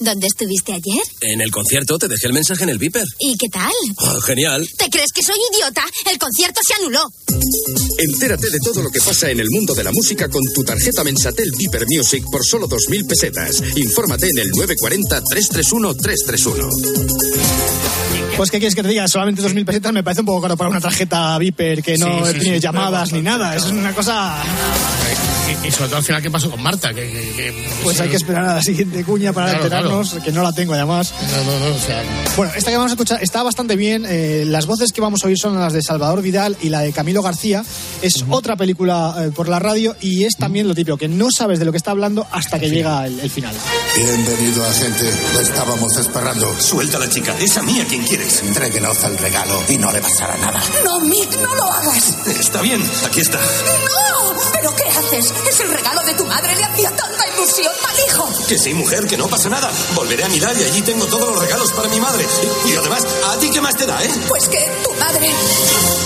[0.03, 1.01] ¿Dónde estuviste ayer?
[1.21, 3.05] en el concierto te dejé el mensaje en el Viper.
[3.19, 3.71] ¿Y qué tal?
[3.95, 4.67] Oh, genial.
[4.77, 5.81] ¿Te crees que soy idiota?
[6.11, 7.09] El concierto se anuló.
[7.97, 11.05] Entérate de todo lo que pasa en el mundo de la música con tu tarjeta
[11.05, 13.61] Mensatel Viper Music por solo 2.000 pesetas.
[13.77, 16.69] Infórmate en el 940-331-331.
[18.35, 19.07] Pues, ¿qué quieres que te diga?
[19.07, 22.33] Solamente 2.000 pesetas me parece un poco caro para una tarjeta Viper que no Sí,
[22.33, 23.55] sí, tiene sí, llamadas ni nada.
[23.55, 24.43] Es una cosa...
[25.45, 26.93] Y, y sobre todo al final, ¿qué pasó con Marta?
[26.93, 30.31] Que, que- que- Pues hay que esperar a la siguiente cuña para Claro, enterarnos, que
[30.31, 31.13] no la tengo además.
[31.31, 32.01] No, no, no, o sea,
[32.37, 34.05] Bueno, esta que vamos a escuchar está bastante bien.
[34.07, 36.93] Eh, las voces que vamos a oír son las de Salvador Vidal y la de
[36.93, 37.63] Camilo García.
[38.01, 41.59] Es otra película eh, por la radio y es también lo típico, que no sabes
[41.59, 43.53] de lo que está hablando hasta que llega el, el final.
[43.97, 45.11] Bienvenido, agente.
[45.33, 46.55] Lo estábamos esperando.
[46.59, 47.35] Suelta a la chica.
[47.39, 48.41] Es a mí a quien quieres.
[48.43, 50.61] Entréguenos el regalo y no le pasará nada.
[50.85, 52.15] No, Mick, no lo hagas.
[52.27, 52.81] Está bien.
[53.05, 53.39] Aquí está.
[53.39, 54.33] ¡No!
[54.53, 55.32] ¿Pero qué haces?
[55.49, 56.55] Es el regalo de tu madre.
[56.55, 58.47] Le hacía tanta ilusión, mal hijo.
[58.47, 59.71] Que sí, mujer, que no pasa nada.
[59.95, 62.25] Volveré a mirar y allí tengo todos los regalos para mi madre.
[62.65, 64.09] Y, y además, ¿a ti qué más te da, eh?
[64.27, 65.29] Pues que tu madre...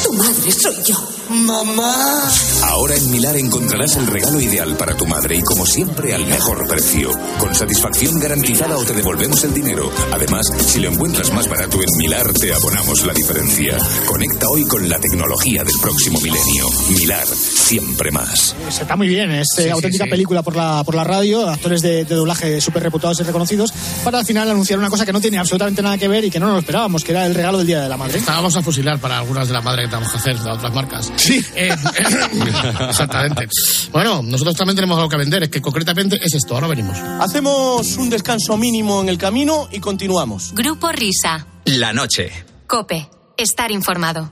[0.03, 0.95] Tu madre soy yo.
[1.29, 2.31] Mamá.
[2.63, 6.65] Ahora en Milar encontrarás el regalo ideal para tu madre y como siempre al mejor
[6.67, 7.11] precio.
[7.37, 9.91] Con satisfacción garantizada o te devolvemos el dinero.
[10.13, 13.77] Además, si lo encuentras más barato en Milar, te abonamos la diferencia.
[14.05, 16.69] Conecta hoy con la tecnología del próximo milenio.
[16.89, 18.55] Milar, siempre más.
[18.63, 22.05] Pues está muy bien, es eh, auténtica película por la, por la radio, actores de,
[22.05, 25.37] de doblaje súper reputados y reconocidos, para al final anunciar una cosa que no tiene
[25.37, 27.67] absolutamente nada que ver y que no nos lo esperábamos, que era el regalo del
[27.67, 28.17] Día de la Madre.
[28.19, 31.11] Estábamos a fusilar para algunas de las madres que tenemos que hacer de otras marcas.
[31.15, 31.37] Sí.
[32.89, 33.47] exactamente.
[33.91, 36.55] Bueno, nosotros también tenemos algo que vender, es que concretamente es esto.
[36.55, 36.97] Ahora venimos.
[37.19, 40.53] Hacemos un descanso mínimo en el camino y continuamos.
[40.53, 41.47] Grupo Risa.
[41.65, 42.31] La noche.
[42.67, 43.09] Cope.
[43.37, 44.31] Estar informado.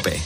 [0.01, 0.19] Cope.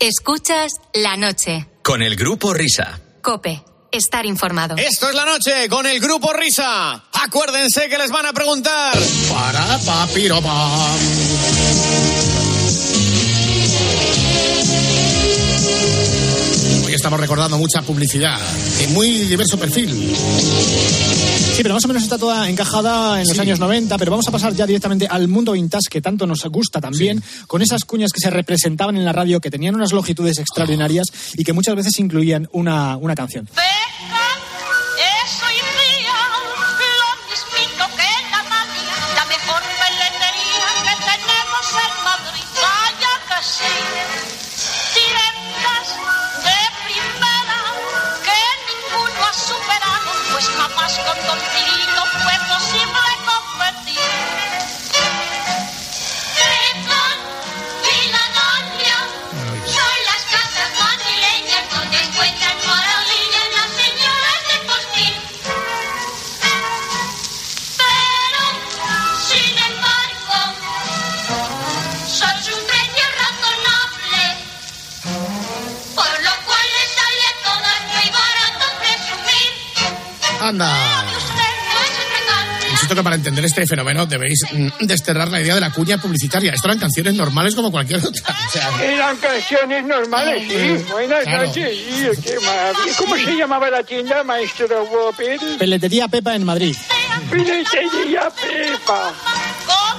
[0.00, 1.68] Escuchas la noche.
[1.82, 2.98] Con el grupo Risa.
[3.22, 3.62] Cope.
[3.92, 4.74] Estar informado.
[4.76, 7.04] Esto es la noche con el grupo Risa.
[7.12, 8.92] Acuérdense que les van a preguntar.
[9.30, 10.96] Para papirobam.
[11.44, 11.45] Hoy
[16.96, 18.38] estamos recordando mucha publicidad
[18.82, 19.90] y muy diverso perfil.
[21.54, 24.30] Sí, pero más o menos está toda encajada en los años 90, pero vamos a
[24.30, 28.20] pasar ya directamente al mundo vintage que tanto nos gusta también, con esas cuñas que
[28.20, 32.48] se representaban en la radio, que tenían unas longitudes extraordinarias y que muchas veces incluían
[32.52, 33.48] una, una canción.
[82.86, 86.52] Siento que para entender este fenómeno debéis mm, desterrar la idea de la cuña publicitaria.
[86.54, 88.10] Esto eran canciones normales como cualquier otra.
[88.46, 90.84] O sea, Eran canciones normales, sí.
[90.92, 91.46] Buenas Claro.
[91.46, 91.76] noches.
[91.76, 92.96] sí, qué maravilla.
[92.98, 95.38] ¿Cómo se llamaba la tienda, maestro Wopper?
[95.58, 96.76] Peletería Pepa en Madrid.
[97.30, 99.12] Peletería Pepa.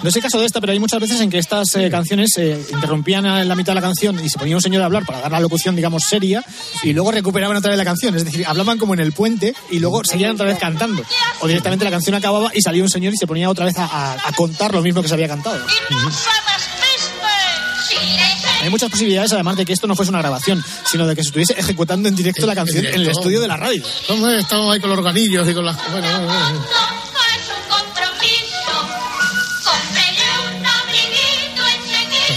[0.03, 2.57] No sé caso de esta, pero hay muchas veces en que estas eh, canciones eh,
[2.71, 5.19] interrumpían en la mitad de la canción y se ponía un señor a hablar para
[5.21, 6.43] dar la locución, digamos, seria,
[6.83, 8.15] y luego recuperaban otra vez la canción.
[8.15, 11.03] Es decir, hablaban como en el puente y luego seguían otra vez cantando.
[11.41, 13.85] O directamente la canción acababa y salía un señor y se ponía otra vez a,
[13.85, 15.59] a- a contar lo mismo que se había cantado.
[18.61, 21.27] Hay muchas posibilidades, además, de que esto no fuese una grabación, sino de que se
[21.29, 23.83] estuviese ejecutando en directo la canción en el estudio de la radio.
[24.07, 25.77] ¿Cómo estamos ahí con los organillos y con las...
[25.91, 26.65] Bueno, bueno, bueno.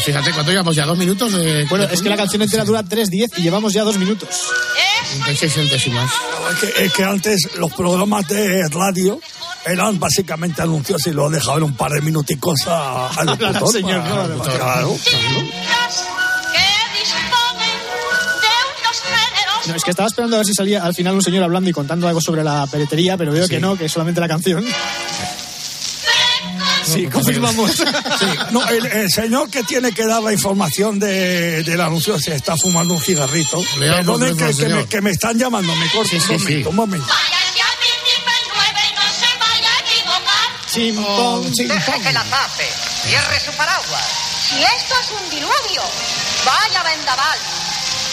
[0.04, 0.84] Fíjate, ¿cuánto llevamos ya?
[0.86, 1.64] ¿Dos minutos de...?
[1.66, 4.28] Bueno, es que la canción entera dura 3.10 y llevamos ya dos minutos.
[5.24, 6.10] 36 centésimas.
[6.52, 9.20] Es que, es que antes los programas de radio
[9.66, 13.68] eran básicamente anuncios y lo dejaba en un par de minuticos a- al locutor.
[13.72, 14.96] señor, para- no, para- claro,
[19.66, 21.72] No, es que estaba esperando a ver si salía al final un señor hablando y
[21.72, 24.64] contando algo sobre la peletería, pero veo que no, que es solamente la canción.
[26.92, 27.70] Sí, confirmamos.
[27.72, 27.84] Sí,
[28.50, 32.56] no, el, el señor que tiene que dar la información de, del anuncio se está
[32.56, 33.62] fumando un cigarrito.
[33.78, 34.88] Perdonen que, que me, señor.
[34.88, 36.68] que me están llamando, me corto Sí, sí, un momento, sí.
[36.68, 37.06] un momento.
[40.70, 42.68] Chimpón, Deje que la tape.
[43.04, 44.06] Cierre su paraguas.
[44.48, 45.82] Si esto es un diluvio,
[46.44, 47.38] vaya vendaval.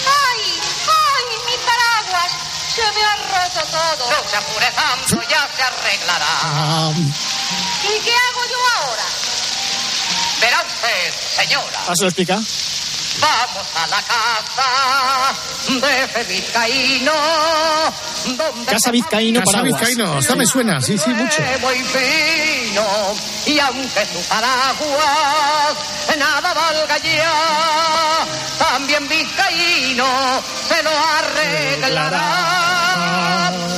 [0.07, 0.59] ¡Ay!
[0.87, 1.25] ¡Ay!
[1.45, 2.31] ¡Mi paraguas!
[2.73, 4.09] Se me ha roto todo.
[4.09, 6.25] No se apure tanto, ya se arreglará.
[6.41, 6.91] Ah,
[7.83, 9.05] ¿Y qué hago yo ahora?
[10.41, 11.79] Verá usted, señora.
[11.87, 12.39] Ah, se lo explica.
[13.19, 15.33] Vamos a la casa
[15.67, 17.13] de Fevizcaíno.
[18.25, 19.81] Donde Casa Vizcaíno Casa Paraguas.
[19.81, 21.41] Vizcaíno, esta me suena, sí, sí, mucho.
[21.61, 22.85] muy fino.
[23.45, 25.77] Y aunque su paraguas
[26.17, 28.25] nada valga ya,
[28.59, 30.05] también Vizcaíno
[30.67, 30.91] se lo
[31.97, 32.21] arreglará.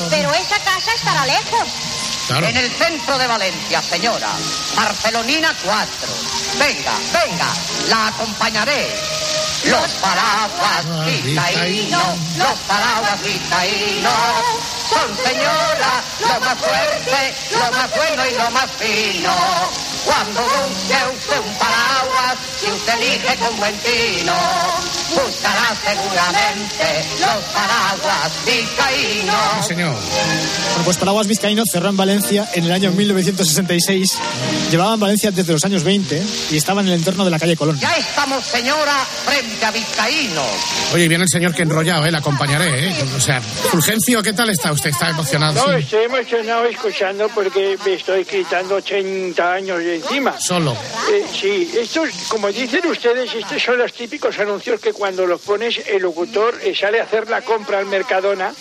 [0.09, 1.69] Pero esa casa estará lejos.
[2.29, 2.45] Claro.
[2.45, 4.29] En el centro de Valencia, señora.
[4.75, 5.87] Barcelonina 4.
[6.59, 7.47] Venga, venga,
[7.89, 8.95] la acompañaré.
[9.63, 14.13] Los paraguas vizcaínos, los paraguas vizcaínos
[14.89, 19.33] son, señora, lo más fuerte, lo más bueno y lo más fino.
[20.05, 24.33] Cuando use usted un paraguas, si usted elige con buen tino,
[25.13, 29.35] buscará seguramente los paraguas vizcaínos.
[29.61, 29.93] Sí, señor.
[29.93, 34.17] Bueno, pues Paraguas Vizcaíno cerró en Valencia en el año 1966.
[34.71, 37.79] Llevaban Valencia desde los años 20 y estaban en el entorno de la calle Colón.
[37.79, 38.93] Ya estamos, señora,
[39.25, 40.41] frente a Vizcaíno.
[40.93, 42.11] Oye, viene el señor que enrollado, ¿eh?
[42.11, 42.95] Le acompañaré, ¿eh?
[43.17, 44.89] O sea, Fulgencio, ¿qué tal está usted?
[44.91, 45.53] ¿Está emocionado?
[45.67, 45.83] No, Sí.
[45.83, 50.39] estoy emocionado escuchando porque me estoy quitando 80 años de encima.
[50.39, 50.75] Solo.
[51.11, 55.81] Eh, sí, estos, como dicen ustedes, estos son los típicos anuncios que cuando los pones
[55.87, 58.53] el locutor eh, sale a hacer la compra al Mercadona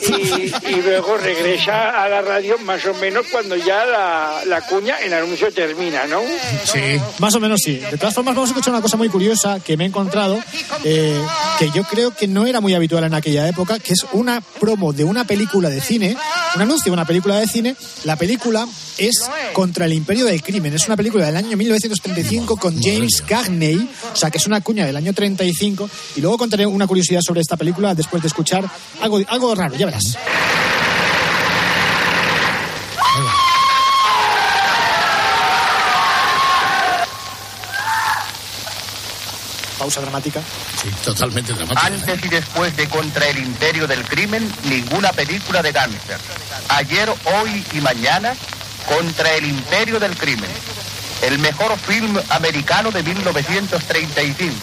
[0.00, 4.98] y, y luego regresa a la radio más o menos cuando ya la, la cuña,
[4.98, 6.20] el anuncio termina, ¿no?
[6.64, 7.00] Sí.
[7.18, 7.76] Más o menos sí.
[7.76, 10.42] De todas formas, vamos a escuchar una cosa muy curiosa que me he encontrado,
[10.84, 11.20] eh,
[11.58, 14.92] que yo creo que no era muy habitual en aquella época, que es una promo
[14.92, 16.16] de una película de cine,
[16.54, 17.76] un anuncio de una película de cine.
[18.04, 18.66] La película
[18.98, 20.61] es Contra el Imperio del Crimen.
[20.64, 24.86] Es una película del año 1935 con James Cagney, o sea, que es una cuña
[24.86, 25.90] del año 35.
[26.14, 28.64] Y luego contaré una curiosidad sobre esta película después de escuchar
[29.00, 30.16] algo, algo raro, ya verás.
[39.78, 40.40] Pausa dramática.
[40.80, 41.80] Sí, totalmente dramático.
[41.84, 46.18] Antes y después de Contra el Imperio del Crimen, ninguna película de gánster.
[46.68, 48.36] Ayer, hoy y mañana,
[48.86, 50.50] Contra el Imperio del Crimen.
[51.22, 54.54] El mejor film americano de 1935.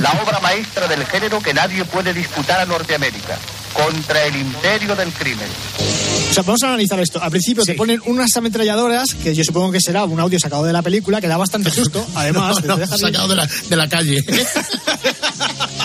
[0.00, 3.36] La obra maestra del género que nadie puede disputar a Norteamérica.
[3.74, 5.48] Contra el Imperio del Crimen.
[6.30, 7.22] O sea, vamos a analizar esto.
[7.22, 10.72] Al principio te ponen unas ametralladoras, que yo supongo que será un audio sacado de
[10.72, 12.06] la película, que da bastante susto.
[12.14, 14.24] Además, No, no, sacado de la, de la calle.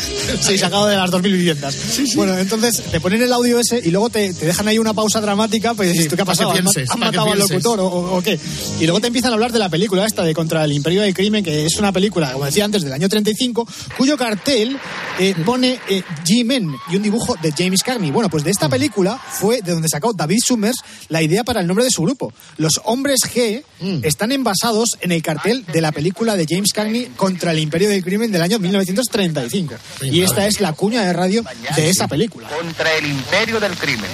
[0.42, 1.76] Sí, sacado de las 2.000 viviendas.
[2.16, 5.22] Bueno, entonces te ponen el audio ese y luego te, te dejan ahí una pausa
[5.22, 6.52] dramática, pues dices, Sí, ¿tú qué ha pasado?
[6.52, 8.40] ¿Han, matado al locutor o, qué?
[8.80, 11.14] Y luego te empiezan a hablar de la película esta de Contra el Imperio del
[11.14, 14.78] Crimen, que es una película, como decía antes, del año 35, cuyo cartel
[15.20, 18.12] eh, pone eh, G-Men y un dibujo de James Carney.
[18.12, 20.78] Bueno, pues de esta película fue de donde sacó David Summers
[21.10, 22.34] la idea para el nombre de su grupo.
[22.58, 23.64] Los hombres G
[24.04, 28.04] están envasados en el cartel de la película de James Carney Contra el Imperio del
[28.04, 29.76] Crimen del año 1935.
[30.02, 31.44] Y esta es la cuña de radio
[31.76, 32.48] de esa película.
[32.50, 34.10] Contra el Imperio del Crimen.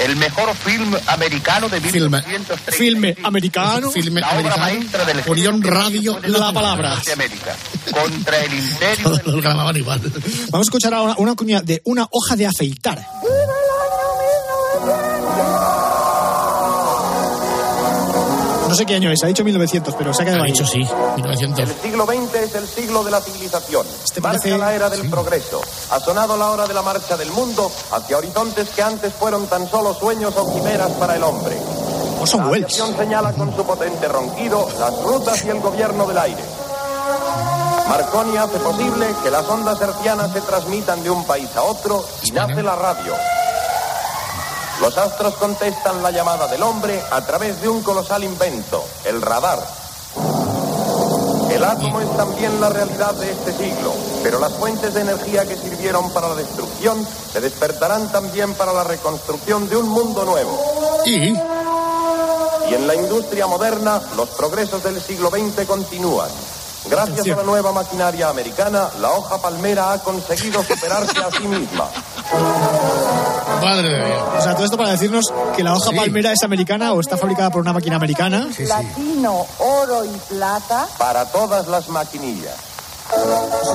[0.00, 2.18] El mejor film americano de Filme.
[2.26, 2.72] 1930.
[2.72, 3.90] Filme americano.
[3.92, 6.96] Filme La obra maestra del Unión Radio, la palabra.
[7.04, 7.54] de América.
[7.92, 10.00] Contra el imperio del Lo grababan igual.
[10.50, 13.06] Vamos a escuchar ahora una cuña de una hoja de afeitar.
[18.74, 20.50] No sé qué año es, ha dicho 1900, pero se ha quedado Ha ahí.
[20.50, 20.78] dicho sí,
[21.14, 21.60] 1900.
[21.60, 23.86] El siglo XX es el siglo de la civilización.
[24.04, 25.60] Este Marca parece- la era del progreso.
[25.92, 29.70] Ha sonado la hora de la marcha del mundo hacia horizontes que antes fueron tan
[29.70, 31.56] solo sueños o quimeras para el hombre.
[32.20, 32.74] Orson La Welles.
[32.98, 36.42] señala con su potente ronquido las rutas y el gobierno del aire.
[37.88, 42.32] Marconi hace posible que las ondas hercianas se transmitan de un país a otro y
[42.32, 43.12] nace la radio.
[44.80, 49.58] Los astros contestan la llamada del hombre a través de un colosal invento, el radar.
[51.50, 55.56] El átomo es también la realidad de este siglo, pero las fuentes de energía que
[55.56, 60.58] sirvieron para la destrucción se despertarán también para la reconstrucción de un mundo nuevo.
[61.06, 61.32] Y
[62.70, 66.30] Y en la industria moderna, los progresos del siglo XX continúan.
[66.86, 71.88] Gracias a la nueva maquinaria americana, la hoja palmera ha conseguido superarse a sí misma.
[73.64, 74.18] madre de Dios.
[74.38, 75.24] O sea, todo esto para decirnos
[75.56, 75.96] que la hoja Sí.
[75.96, 78.48] palmera es americana o está fabricada por una máquina americana.
[78.56, 80.86] Platino, oro y plata.
[80.98, 82.54] Para todas las maquinillas.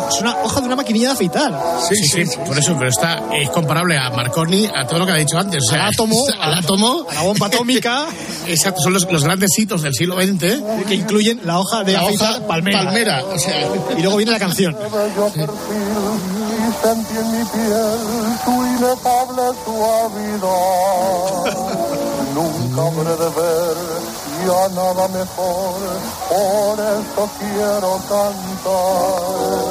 [0.10, 1.54] Es una hoja de una maquinilla de afeitar.
[1.88, 5.16] Sí, sí, por eso, pero está, es comparable a Marconi, a todo lo que ha
[5.16, 5.64] dicho antes.
[5.68, 8.08] O sea, Al átomo, al átomo, a la bomba atómica.
[8.48, 10.86] Exacto, son los, los grandes hitos del siglo XX.
[10.88, 12.84] que incluyen la hoja de La afeitar hoja palmera.
[12.84, 13.68] palmera, o sea.
[13.98, 14.76] Y luego viene la canción.
[16.82, 18.00] Sentí en mi piel
[18.46, 21.44] tu inefable suavidad.
[22.34, 23.78] Nunca habré de ver
[24.46, 25.80] ya nada mejor,
[26.30, 29.70] por eso quiero cantar.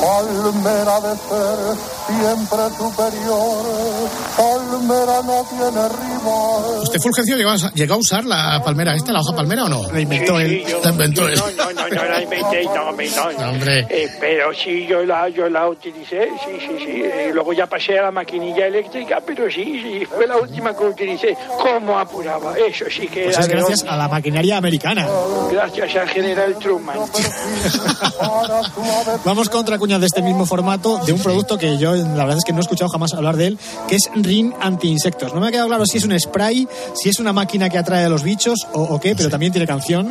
[0.00, 3.64] Palmera de ser siempre superior,
[4.36, 6.82] palmera no tiene rival.
[6.82, 9.90] ¿Usted Fulgencio llegó a, llegó a usar la palmera esta, la hoja palmera o no?
[9.92, 10.64] La inventó Sí, él.
[10.66, 11.38] sí, La inventó él.
[11.38, 13.32] No, no, no, no la inventé, no, hombre, no.
[13.38, 13.86] No, hombre.
[13.90, 17.02] Eh, pero sí, yo la, yo la utilicé, sí, sí, sí.
[17.04, 20.84] Eh, luego ya pasé a la maquinilla eléctrica, pero sí, sí, fue la última que
[20.84, 21.36] utilicé.
[21.58, 22.54] ¿Cómo apuraba?
[22.58, 25.06] Eso sí que Pues era es gracias a la maquinaria americana.
[25.50, 26.96] Gracias al general Truman.
[29.24, 32.38] Vamos con otra cuña de este mismo formato, de un producto que yo la verdad
[32.38, 35.34] es que no he escuchado jamás hablar de él, que es Ring anti-insectos.
[35.34, 38.04] No me ha quedado claro si es un spray, si es una máquina que atrae
[38.04, 40.10] a los bichos o, o qué, pero también tiene canción.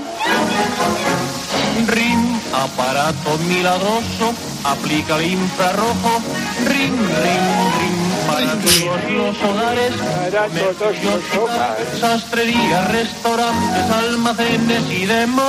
[1.87, 4.33] RIN, aparato milagroso,
[4.63, 6.21] aplica el infrarrojo.
[6.67, 7.45] RIN, RIN,
[7.79, 9.93] RIN, para todos los hogares.
[9.93, 11.87] Para todos los hogares.
[11.99, 15.45] Sastrerías, restaurantes, almacenes y demás.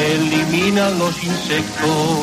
[0.00, 2.18] RIN, elimina los insectos.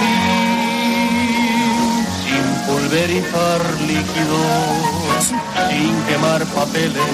[0.00, 5.22] RIN, sin pulverizar líquidos,
[5.70, 7.12] sin quemar papeles,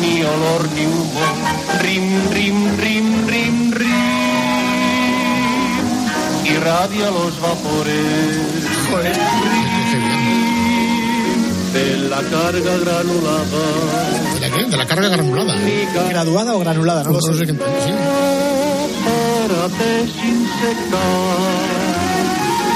[0.00, 1.20] ni olor ni humo.
[1.82, 3.90] Rim, rim, rim, rim, rim.
[6.44, 8.46] Irradia los vapores.
[11.72, 13.62] De la carga granulada.
[14.34, 14.64] ¿De la qué?
[14.64, 15.54] De la carga granulada.
[16.10, 17.34] Graduada o granulada, no lo No sé.
[17.38, 17.58] sé qué- sí.
[19.40, 21.00] Para desinsecar.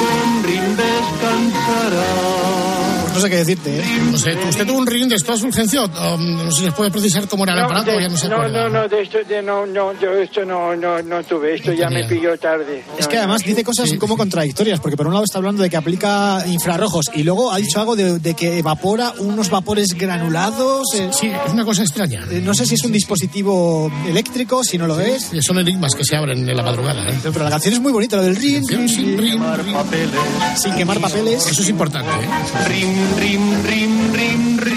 [0.00, 2.83] Con rim descansará.
[3.14, 3.84] No sé qué decirte, ¿eh?
[4.10, 5.84] No sé, ¿usted tuvo un ring de estos Fulgencio?
[5.84, 8.28] O, No sé si les puede precisar cómo era el aparato, de- ya no se
[8.28, 8.64] no, acuerda.
[8.64, 11.88] no, no, de esto, de, no, no, yo esto no, no, no tuve, esto ya
[11.90, 12.82] me pilló tarde.
[12.98, 13.48] Es No, que además no.
[13.48, 17.22] dice cosas como contradictorias, porque por un lado está hablando de que aplica infrarrojos y
[17.22, 20.82] luego ha dicho algo de, de que evapora unos vapores granulados.
[20.96, 22.24] eh, Sí, es una cosa extraña.
[22.30, 25.28] eh, no sé si es un dispositivo eléctrico, si no lo es.
[25.30, 27.08] Sí, Son enigmas que se abren en la madrugada.
[27.08, 27.14] ¿eh?
[27.22, 29.72] Pero la canción es muy bonita, lo del ring, ring, Sí, ring, ring, Quemar ring.
[29.74, 30.10] papeles.
[30.56, 31.46] sin quemar papeles.
[31.46, 32.10] Eso es importante.
[32.10, 33.03] ¿eh?
[33.18, 34.74] Rim, rim, rim, rim.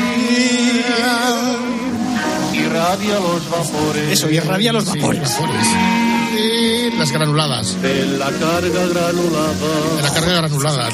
[2.54, 4.12] Irradia los vapores.
[4.12, 5.38] Eso, y rabia los Sí, vapores.
[6.38, 7.82] Y las granuladas.
[7.82, 10.02] De la carga De granulada.
[10.04, 10.90] la carga granulada.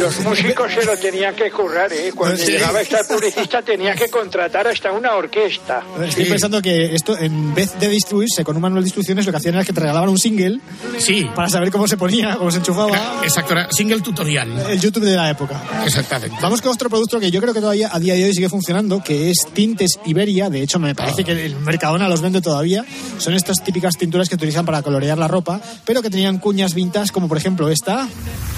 [0.00, 2.12] Los músicos se lo tenían que currar, ¿eh?
[2.14, 2.52] Cuando Sí.
[2.52, 5.82] llegaba esta publicista tenía que contratar hasta una orquesta.
[6.04, 6.30] Estoy Sí.
[6.30, 9.54] pensando que esto, en vez de distribuirse con un manual de instrucciones, lo que hacían
[9.54, 10.60] era que te regalaban un single
[10.98, 13.20] Sí, para saber cómo se ponía, cómo se enchufaba.
[13.22, 14.66] exacto, era single tutorial.
[14.68, 15.60] El YouTube de la época.
[15.86, 16.36] Exactamente.
[16.42, 19.02] Vamos con otro producto que yo creo que todavía a día de hoy sigue funcionando,
[19.02, 20.50] que es Tintes Iberia.
[20.50, 22.84] De hecho, me parece que el Mercadona los vende todavía.
[23.18, 27.12] Son estas típicas tinturas que utilizan para colorear la ropa, pero que tenían cuñas vintage,
[27.12, 28.08] como por ejemplo esta.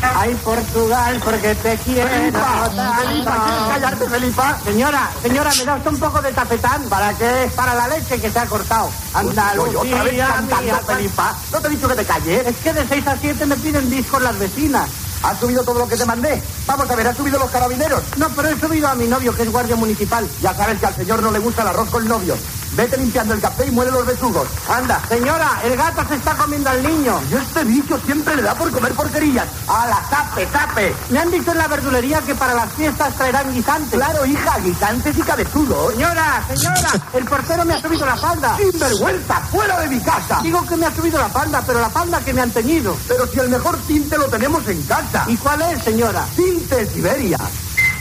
[0.02, 2.08] Ay, Portugal, porque te quiero.
[2.08, 2.70] Felipa,
[3.00, 4.58] Felipa, ¿quieres callarte, Felipa?
[4.64, 6.82] Señora, señora, ¿me da usted un poco de tapetán?
[6.88, 7.50] ¿Para qué?
[7.56, 8.90] Para la leche que se ha cortado.
[9.14, 11.36] Andalucía, Otra vez cantando, mía, Felipa.
[11.52, 12.46] ¿No te he dicho que te calles?
[12.46, 14.90] Es que de 6 a 7 me piden discos las vecinas.
[15.22, 16.42] ¿Has subido todo lo que te mandé?
[16.66, 18.02] Vamos a ver, ¿has subido los carabineros?
[18.18, 20.28] No, pero he subido a mi novio, que es guardia municipal.
[20.42, 22.36] Ya sabes que al señor no le gusta el arroz con novio.
[22.76, 24.48] Vete limpiando el café y muere los besugos.
[24.68, 25.00] Anda.
[25.08, 27.20] Señora, el gato se está comiendo al niño.
[27.30, 29.46] Y este bicho siempre le da por comer porquerías.
[29.68, 30.94] ¡A la tape, tape!
[31.10, 33.94] Me han dicho en la verdulería que para las fiestas traerán guisantes.
[33.98, 35.92] Claro, hija, guisantes y cabezudos.
[35.92, 38.56] Señora, señora, el portero me ha subido la falda.
[38.56, 39.40] ¡Sinvergüenza!
[39.52, 40.40] ¡Fuera de mi casa!
[40.42, 42.96] Digo que me ha subido la falda, pero la falda que me han teñido.
[43.06, 45.24] Pero si el mejor tinte lo tenemos en casa.
[45.28, 46.24] ¿Y cuál es, señora?
[46.34, 47.38] Tinte Siberia.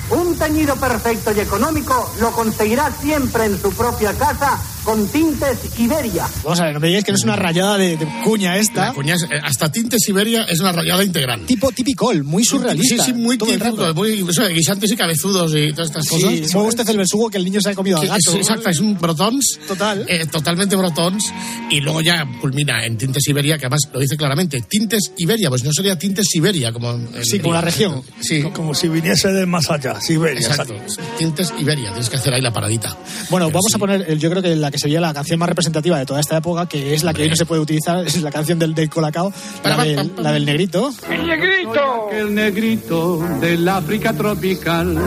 [0.09, 6.27] Un teñido perfecto y económico lo conseguirá siempre en su propia casa con tintes Iberia.
[6.43, 8.87] Vamos a ver, no me digáis que no es una rayada de, de cuña esta.
[8.87, 11.45] La cuña es- eh, hasta Tinte Siberia es una rayada integral.
[11.45, 13.05] Tipo típicol, muy surrealista.
[13.05, 16.29] Sí, sí, muy típico, muy eso de guisantes y cabezudos y todas estas cosas.
[16.31, 18.31] Sí, mueve usted el versugo que el niño se ha comido al Sí, gato.
[18.31, 19.59] sí, exacto, es un brotons.
[19.67, 20.05] Total.
[20.07, 21.23] eh, totalmente brotons.
[21.69, 24.61] Y luego ya culmina en Tintes Iberia, que además lo dice claramente.
[24.67, 26.91] Tintes Iberia, pues no sería Tintes Siberia, como.
[26.91, 28.01] en- Sí, como la región.
[28.19, 28.43] Sí.
[28.53, 30.45] Como si viniese del más allá, Siberia.
[30.47, 30.75] Exacto.
[31.17, 32.97] Tintes Iberia, tienes que hacer ahí la paradita.
[33.29, 35.99] Bueno, vamos a poner, el- yo creo que la que sería la canción más representativa
[35.99, 38.31] de toda esta época, que es la que hoy no se puede utilizar, es la
[38.31, 39.31] canción del, del Colacao,
[39.63, 40.91] la del, la del negrito.
[41.11, 42.09] ¡El negrito!
[42.11, 44.97] El negrito del África tropical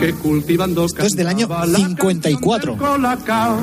[0.00, 2.76] que cultivando Esto es del año 54.
[2.76, 3.58] colacao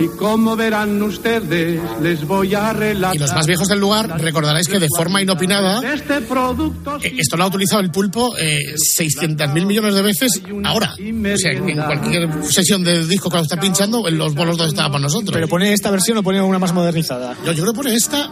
[0.00, 4.66] y como verán ustedes les voy a relatar Y los más viejos del lugar recordaréis
[4.66, 9.66] que de forma inopinada, este producto eh, esto lo ha utilizado el pulpo eh, 600.000
[9.66, 10.94] millones de veces ahora.
[10.94, 14.70] O sea, en cualquier sesión de disco que lo está pinchando, en los bolos donde
[14.70, 15.32] estábamos nosotros.
[15.32, 17.36] Pero pone esta versión o pone una más modernizada.
[17.44, 18.30] Yo, yo creo que pone esta,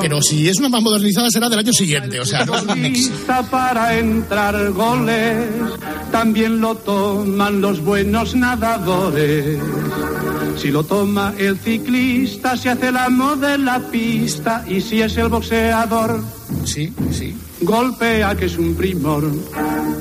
[0.00, 2.20] pero si es una más modernizada será del año siguiente.
[2.20, 2.98] O sea, no es un mix.
[3.10, 5.46] lista para entrar goles
[6.10, 9.58] también lo toman los buenos nadadores
[10.56, 15.16] si lo toma el ciclista se hace el amo de la pista y si es
[15.16, 16.22] el boxeador
[16.64, 17.34] Sí, sí.
[17.60, 19.30] Golpea que es un primor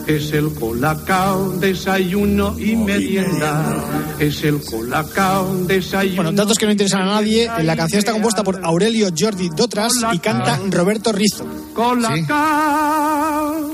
[0.08, 3.76] es el colacao desayuno y merienda.
[4.20, 7.49] Es el colacao desayuno Bueno, datos que no interesan a nadie.
[7.62, 11.45] La canción está compuesta por Aurelio Jordi Dotras y canta Roberto Rizzo.
[11.74, 13.74] colacao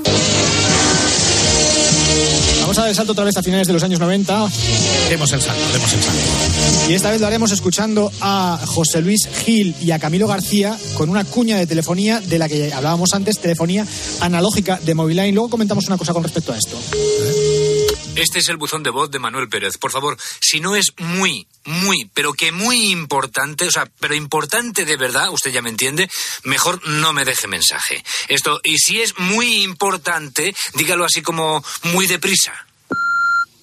[2.70, 4.48] Vamos a dar el salto otra vez a finales de los años 90
[5.08, 6.20] Demos el salto, demos el salto.
[6.88, 11.10] y esta vez lo haremos escuchando a José Luis Gil y a Camilo García con
[11.10, 13.84] una cuña de telefonía de la que hablábamos antes, telefonía
[14.20, 15.34] analógica de Moviline.
[15.34, 16.78] Luego comentamos una cosa con respecto a esto.
[18.16, 19.78] Este es el buzón de voz de Manuel Pérez.
[19.78, 24.84] Por favor, si no es muy, muy, pero que muy importante, o sea, pero importante
[24.84, 26.08] de verdad, usted ya me entiende,
[26.44, 28.04] mejor no me deje mensaje.
[28.28, 32.52] Esto, y si es muy importante, dígalo así como muy deprisa.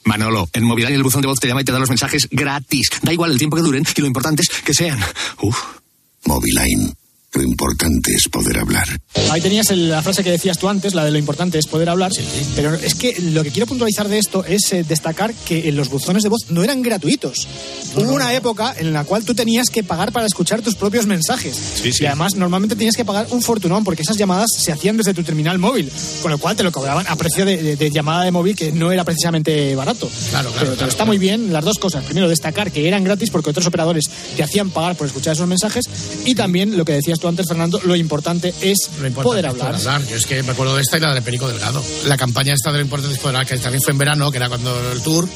[0.05, 2.89] Manolo, en Movilán el buzón de voz te llama y te da los mensajes gratis.
[3.01, 4.99] Da igual el tiempo que duren y lo importante es que sean.
[5.41, 5.57] Uf.
[6.25, 6.95] Moviline.
[7.37, 8.87] Lo importante es poder hablar.
[9.29, 11.87] Ahí tenías el- la frase que decías tú antes, la de lo importante es poder
[11.87, 12.11] hablar.
[12.55, 16.23] Pero es que lo que quiero puntualizar de esto es eh, destacar que los buzones
[16.23, 17.47] de voz no eran gratuitos.
[17.95, 21.55] Hubo una época en la cual tú tenías que pagar para escuchar tus propios mensajes.
[22.01, 25.23] Y además, normalmente tenías que pagar un fortunón porque esas llamadas se hacían desde tu
[25.23, 25.91] terminal móvil.
[26.23, 28.71] Con lo cual te lo cobraban a precio de, de- de llamada de móvil que
[28.71, 30.09] no era precisamente barato.
[30.31, 32.03] Claro, claro, Pero, pero claro, está muy bien las dos cosas.
[32.03, 35.85] Primero, destacar que eran gratis porque otros operadores te hacían pagar por escuchar esos mensajes.
[36.25, 39.85] Y también, lo que decías tú antes, Fernando, lo importante es Lo importante poder es
[39.85, 40.05] hablar.
[40.07, 41.83] Yo es que me acuerdo de esta y la de Perico Delgado.
[42.05, 44.37] La campaña esta de lo importante es poder hablar, que también fue en verano, que
[44.37, 45.27] era cuando el tour.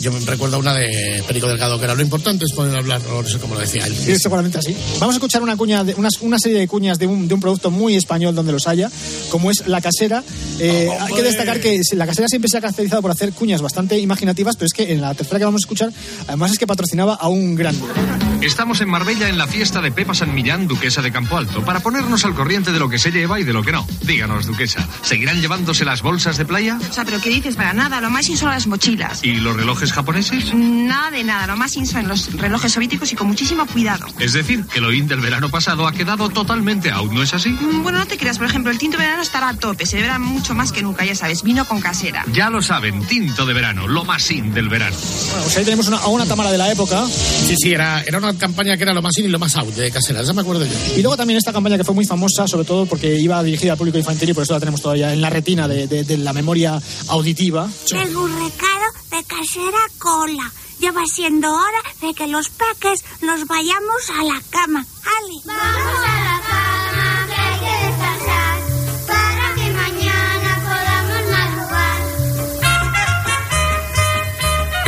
[0.00, 3.22] Yo me recuerdo una de Perico Delgado, que era lo importante es poder hablar, o
[3.22, 3.96] no sé cómo lo decía él.
[3.96, 4.76] Sí, seguramente así.
[5.00, 7.40] Vamos a escuchar una cuña, de, una, una serie de cuñas de un, de un
[7.40, 8.90] producto muy español donde los haya,
[9.30, 10.22] como es la casera.
[10.58, 13.98] Eh, hay que destacar que la casera siempre se ha caracterizado por hacer cuñas bastante
[13.98, 15.90] imaginativas, pero es que en la tercera que vamos a escuchar,
[16.26, 18.33] además es que patrocinaba a un grande.
[18.44, 21.80] Estamos en Marbella en la fiesta de Pepa San Millán, duquesa de Campo Alto, para
[21.80, 23.86] ponernos al corriente de lo que se lleva y de lo que no.
[24.02, 26.78] Díganos, duquesa, ¿seguirán llevándose las bolsas de playa?
[26.90, 27.56] O sea, pero ¿qué dices?
[27.56, 29.24] Para nada, lo más in son las mochilas.
[29.24, 30.52] ¿Y los relojes japoneses?
[30.54, 34.06] Nada de nada, lo más in son los relojes soviéticos y con muchísimo cuidado.
[34.18, 37.48] Es decir, que lo in del verano pasado ha quedado totalmente out, ¿no es así?
[37.48, 40.18] Mm, Bueno, no te creas, por ejemplo, el tinto verano estará a tope, se beberá
[40.18, 42.24] mucho más que nunca, ya sabes, vino con casera.
[42.34, 44.96] Ya lo saben, tinto de verano, lo más in del verano.
[45.30, 47.06] Bueno, pues ahí tenemos una, a una Tamara de la época.
[47.06, 49.74] Sí, sí, era, era una campaña que era lo más in y lo más out
[49.74, 50.72] de casera, esa me acuerdo yo.
[50.96, 53.78] Y luego también esta campaña que fue muy famosa, sobre todo porque iba dirigida al
[53.78, 56.32] público infantil y por eso la tenemos todavía en la retina de, de- de la
[56.32, 57.68] memoria auditiva.
[57.88, 60.52] Tengo un recado de casera cola.
[60.80, 64.84] Ya va siendo hora de que los peques nos vayamos a la cama.
[65.04, 65.40] Ale.
[65.44, 66.53] Vamos a la cama,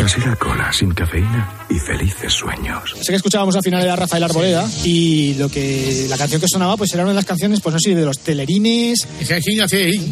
[0.07, 0.37] madrugar.
[0.37, 2.95] Casera Cola sin cafeína y felices sueños.
[3.01, 6.77] Sé que escuchábamos al final de Rafael Arboleda y lo que la canción que sonaba
[6.77, 9.41] pues era una de las canciones, pues no sé, de los telerines, de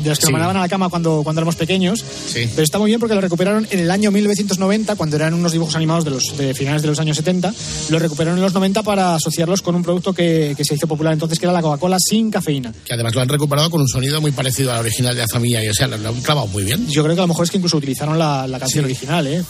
[0.05, 0.27] los que Sí.
[0.27, 2.05] nos mandaban a la cama cuando, cuando éramos pequeños.
[2.33, 5.77] Pero está muy bien porque lo recuperaron en el año 1990, cuando eran unos dibujos
[5.77, 7.55] animados de los de finales de los años 70.
[7.91, 11.13] Lo recuperaron en los 90 para asociarlos con un producto que, que se hizo popular
[11.13, 12.73] entonces, que era la Coca-Cola sin cafeína.
[12.85, 15.63] Que además lo han recuperado con un sonido muy parecido al original de la familia
[15.65, 16.87] y o sea, lo, lo han clavado muy bien.
[16.89, 19.43] Yo creo que a lo mejor es que incluso utilizaron la, la canción original, ¿eh?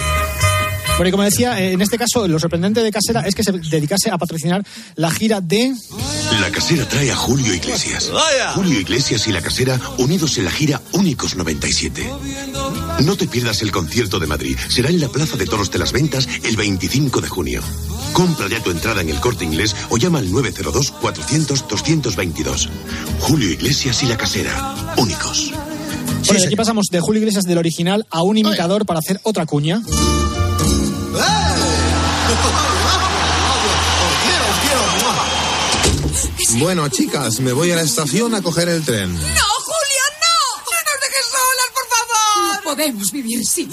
[0.98, 3.52] Bueno, y como decía, eh, en este caso, lo sorprendente de Casera es que se
[3.52, 4.64] dedicase a patrocinar
[4.96, 5.72] la gira de...
[6.40, 8.10] La casera trae a Julio Iglesias.
[8.54, 12.10] Julio Iglesias y la casera unidos en la gira Únicos 97.
[13.04, 14.58] No te pierdas el concierto de Madrid.
[14.68, 17.62] Será en la Plaza de Toros de las Ventas el 25 de junio.
[18.12, 22.68] Compra ya tu entrada en el corte inglés o llama al 902-400-222.
[23.20, 24.74] Julio Iglesias y la casera.
[24.96, 25.52] Únicos.
[26.26, 29.46] Bueno, y aquí pasamos de Julio Iglesias del original a un imitador para hacer otra
[29.46, 29.80] cuña.
[36.58, 39.14] Bueno, chicas, me voy a la estación a coger el tren.
[39.14, 39.47] ¡No,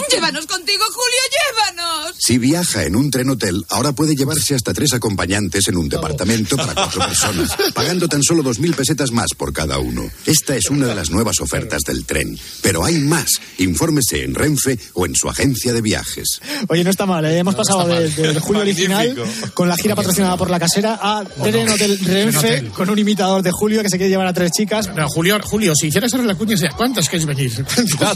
[0.10, 1.85] Llévanos contigo, Julio, llévanos.
[2.18, 6.56] Si viaja en un tren hotel, ahora puede llevarse hasta tres acompañantes en un departamento
[6.58, 10.04] para cuatro personas, pagando tan solo dos mil pesetas más por cada uno.
[10.26, 12.38] Esta es una de las nuevas ofertas del tren.
[12.62, 13.30] Pero hay más.
[13.58, 16.40] Infórmese en Renfe o en su agencia de viajes.
[16.68, 17.38] Oye, no está mal, ¿eh?
[17.40, 18.16] hemos No, no pasado de, mal.
[18.16, 19.16] del Julio original
[19.54, 22.70] con la gira patrocinada por la casera a Tren Hotel Renfe Hotel.
[22.70, 24.90] con un imitador de Julio que se quiere llevar a tres chicas.
[24.96, 27.52] No, Julio, Julio, si hicieras ahora la cuña, sería, ¿cuántos queréis venir?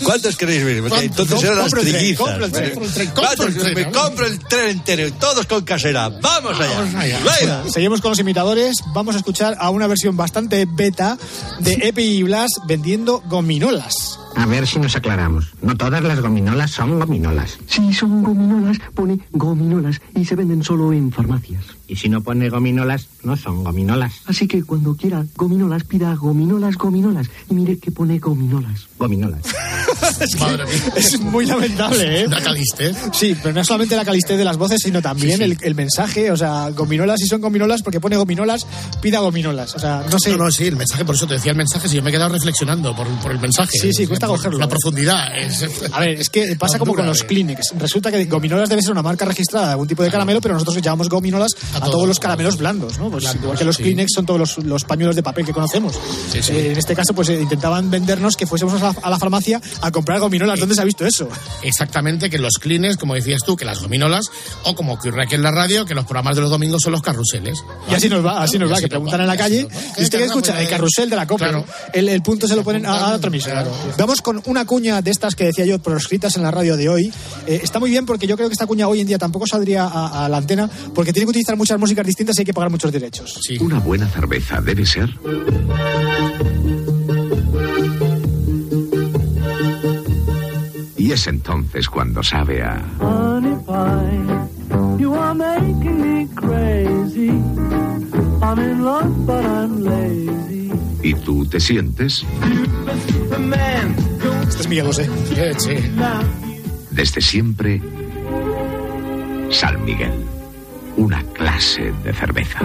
[0.03, 0.83] ¿Cuántos queréis venir?
[1.01, 2.19] Entonces eran las Compro el tren, trillizas.
[2.27, 2.71] compro el tren,
[3.11, 4.27] compro el tren, compro ¿Cuántos?
[4.27, 4.86] el tren, Me ¿no?
[4.86, 6.09] compro el tren entero, todos con casera.
[6.09, 6.82] ¡Vamos allá!
[7.41, 7.63] Venga.
[7.69, 8.77] Seguimos con los imitadores.
[8.93, 11.17] Vamos a escuchar a una versión bastante beta
[11.59, 14.19] de Epi y Blas vendiendo gominolas.
[14.36, 15.53] A ver si nos aclaramos.
[15.61, 17.57] No todas las gominolas son gominolas.
[17.67, 21.63] Si son gominolas, pone gominolas y se venden solo en farmacias.
[21.89, 24.13] Y si no pone gominolas, no son gominolas.
[24.27, 27.27] Así que cuando quiera gominolas, pida gominolas, gominolas.
[27.49, 28.87] Y mire que pone gominolas.
[28.99, 29.41] Gominolas.
[30.21, 32.27] es, que es muy lamentable, ¿eh?
[32.27, 32.95] La calistez.
[33.11, 36.31] Sí, pero no solamente la calistez de las voces, sino también El, el mensaje.
[36.31, 38.67] O sea, gominolas si son gominolas porque pone gominolas,
[39.01, 39.73] pida gominolas.
[39.75, 40.31] O sea, no sé.
[40.31, 42.13] No, no, sí, el mensaje, por eso te decía el mensaje, si yo me he
[42.13, 43.71] quedado reflexionando por, por el mensaje.
[43.79, 44.59] Sí, sí, cuesta cogerlo.
[44.59, 45.35] La profundidad.
[45.37, 47.73] es- A ver, es que pasa como con los Kleenex.
[47.79, 50.79] Resulta que Gominolas debe ser una marca registrada de algún tipo de caramelo, pero nosotros
[50.81, 51.51] llamamos Gominolas
[51.82, 53.09] a, todos los caramelos blandos, ¿no?
[53.09, 55.97] Pues igual que los Kleenex son todos los, los pañuelos de papel que conocemos.
[56.32, 56.51] Sí, sí.
[56.51, 59.61] Eh, en este caso, pues eh, intentaban vendernos que fuésemos a la, a la farmacia
[59.82, 60.59] a comprar Gominolas.
[60.59, 61.27] ¿Dónde se ha visto eso?
[61.63, 64.30] Exactamente, que los clines, como decías tú, que las gominolas,
[64.63, 67.01] o como ocurre aquí en la radio, que los programas de los domingos son los
[67.01, 67.63] carruseles.
[67.89, 69.67] Y así nos va, así nos va, que preguntan en la calle.
[69.97, 70.59] ¿Y usted qué escucha?
[70.61, 71.45] El carrusel de la copa.
[71.49, 71.65] Claro.
[71.65, 71.73] ¿no?
[71.93, 73.65] El, el punto se lo ponen a, a otra emisora.
[73.97, 77.13] Vamos con una cuña de estas que decía yo, proscritas en la radio de hoy.
[77.47, 79.86] Eh, está muy bien porque yo creo que esta cuña hoy en día tampoco saldría
[79.86, 82.72] a, a la antena porque tiene que utilizar muchas músicas distintas y hay que pagar
[82.72, 83.39] muchos derechos.
[83.59, 85.07] Una buena cerveza debe ser.
[90.97, 92.84] Y es entonces cuando sabe a.
[92.99, 97.30] Honey pie, you are making me crazy.
[98.41, 100.72] I'm in love, but I'm lazy.
[101.03, 102.26] Y tú te sientes
[104.47, 105.07] Este es Miguel Bosé.
[106.91, 107.80] desde siempre.
[109.51, 110.38] San Miguel.
[110.99, 112.59] Una clase de cerveza.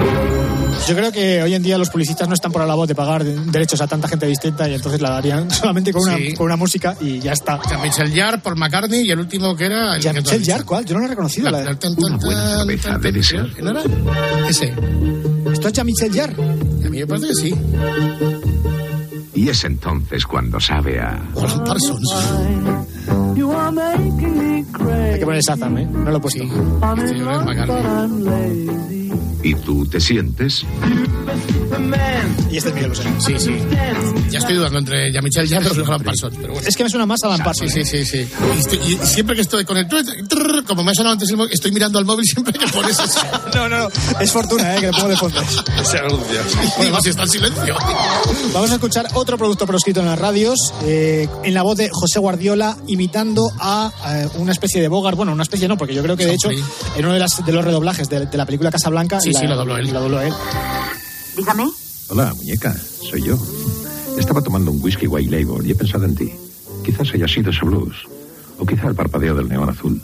[0.88, 3.22] Yo creo que hoy en día los publicistas no están por la labor de pagar
[3.22, 6.34] de- derechos a tanta gente distinta y entonces la darían solamente con una, Sí.
[6.34, 7.60] con una música y ya está.
[7.82, 9.94] Michel Jarre, Paul McCartney y el último que era...
[9.96, 10.84] El que tú has Michel ¿cuál?
[10.84, 11.48] Yo no lo he reconocido.
[11.50, 13.62] La, Una buena cerveza debe ser.
[13.62, 13.82] ¿No era?
[14.48, 14.74] Ese.
[15.52, 16.42] ¿Esto es Jean-Michel Jarre?
[16.42, 17.54] A mí me parece que sí.
[19.34, 21.22] Y es entonces cuando sabe a.
[21.36, 22.14] Alan Parsons.
[24.72, 25.88] Hay que poner Shazam, ¿eh?
[25.90, 26.42] No lo he puesto.
[26.42, 26.54] Este
[29.44, 30.64] Y tú te sientes
[32.50, 33.02] Y este es Miguel Bosé.
[33.18, 33.56] Sí, sí.
[34.30, 36.68] Ya estoy dudando entre Jean-Michel Jarre y Alan Parsons, pero bueno.
[36.68, 37.72] Es que me suena más a Alan Parsons.
[37.72, 38.28] Sí, sí, sí, sí.
[38.56, 41.36] Y, estoy- y siempre que estoy con el trrr, como me ha sonado antes el
[41.36, 43.20] móvil, estoy mirando al móvil siempre que pones eso.
[43.54, 43.88] No, no, no.
[44.20, 44.80] Es fortuna, ¿eh?
[44.80, 45.40] Que le pongo de fondo.
[45.40, 46.40] Ese anuncio.
[46.80, 47.76] Digo, si está en silencio.
[48.52, 52.18] Vamos a escuchar otro producto proscrito en las radios, eh, en la voz de José
[52.18, 55.16] Guardiola, imitando a eh, una especie de Bogart.
[55.16, 57.52] Bueno, una especie no, porque yo creo que de hecho, en uno de, las, de
[57.52, 59.20] los redoblajes de, de la película Casablanca.
[59.20, 59.92] Sí, la- sí, lo dobló él.
[59.92, 60.32] Lo dobló él.
[61.36, 61.68] Dígame.
[62.08, 62.74] Hola, muñeca,
[63.10, 63.36] soy yo.
[64.18, 66.32] Estaba tomando un whisky white label y he pensado en ti.
[66.84, 67.94] Quizás haya sido ese blues,
[68.58, 70.00] o quizá el parpadeo del neón azul.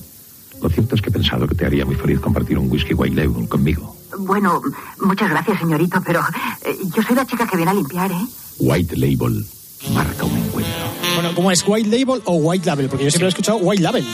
[0.62, 3.14] Lo cierto es que he pensado que te haría muy feliz compartir un whisky white
[3.16, 3.96] label conmigo.
[4.18, 4.60] Bueno,
[5.00, 6.20] muchas gracias, señorito, pero
[6.64, 8.26] eh, yo soy la chica que viene a limpiar, ¿eh?
[8.58, 9.46] White Label
[9.94, 10.72] marca un encuentro.
[11.14, 11.64] Bueno, ¿cómo es?
[11.66, 12.88] ¿White Label o White Label?
[12.88, 14.04] Porque yo siempre he escuchado White Label.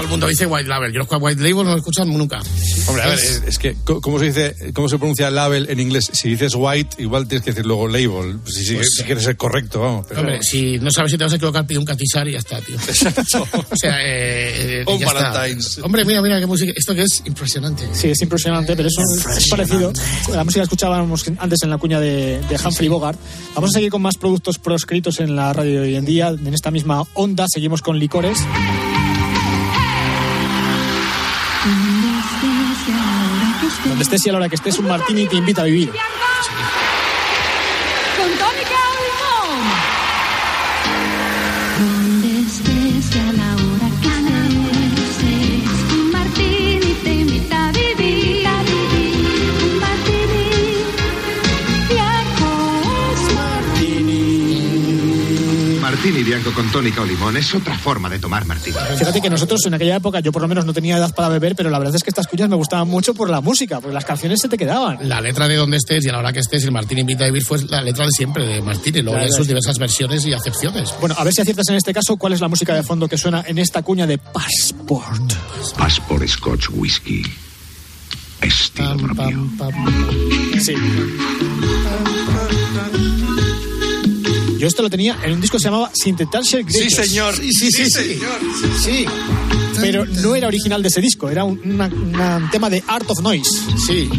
[0.00, 0.92] Todo el mundo dice White Label.
[0.94, 2.40] Yo los White Label no lo escuchan nunca.
[2.86, 6.08] Hombre, a ver, es, es que, ¿cómo se dice, cómo se pronuncia label en inglés?
[6.12, 8.38] Si dices white, igual tienes que decir luego label.
[8.46, 10.06] Si, si- Pues- si quieres ser correcto, vamos.
[10.08, 12.38] pero- Hombre, si no sabes si te vas a equivocar, pide un catisar y ya
[12.38, 12.76] está, tío.
[12.78, 15.30] o sea, eh, eh, Un ya está.
[15.32, 15.78] Valentine's.
[15.82, 16.72] Hombre, mira, mira qué música.
[16.74, 17.86] Esto que es impresionante.
[17.92, 19.02] Sí, es impresionante, pero eso
[19.36, 19.92] es parecido.
[20.32, 23.18] La música que escuchábamos antes en la cuña de, de Humphrey Bogart.
[23.54, 26.28] Vamos a seguir con más productos proscritos en la radio de hoy en día.
[26.28, 28.38] En esta misma onda seguimos con licores.
[33.86, 35.92] Donde estés y a la hora que estés, un martini te invita a vivir.
[56.30, 58.76] Bianco con tónica o limón es otra forma de tomar martini.
[58.96, 61.56] Fíjate que nosotros en aquella época, yo por lo menos no tenía edad para beber,
[61.56, 64.04] pero la verdad es que estas cuñas me gustaban mucho por la música, porque las
[64.04, 65.08] canciones se te quedaban.
[65.08, 67.26] La letra de donde estés y a la hora que estés, el Martín invita a
[67.26, 69.26] vivir fue la letra de siempre de Martín y luego Claro.
[69.28, 70.94] hay sus diversas versiones y acepciones.
[71.00, 73.18] Bueno, a ver si aciertas en este caso cuál es la música de fondo que
[73.18, 75.32] suena en esta cuña de Passport.
[75.76, 77.24] Passport Scotch Whisky.
[78.40, 79.48] Estilo propio.
[80.60, 80.74] Sí.
[84.60, 86.90] Yo esto lo tenía en un disco que se llamaba Synthesizer Greatest.
[87.02, 87.34] Sí, señor.
[87.34, 87.84] Sí, sí, sí.
[87.86, 88.02] Sí, sí.
[88.14, 88.38] señor.
[88.84, 89.06] Sí.
[89.80, 93.08] Pero no era original de ese disco, era un una- una- un tema de Art
[93.08, 93.50] of Noise.
[93.86, 94.10] Sí.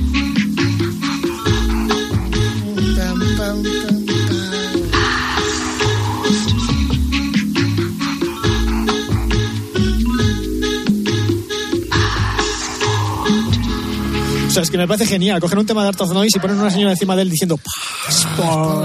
[14.51, 15.39] O sea, es que me parece genial.
[15.39, 17.57] Coger un tema de Art of Noise y poner una señora encima de él diciendo.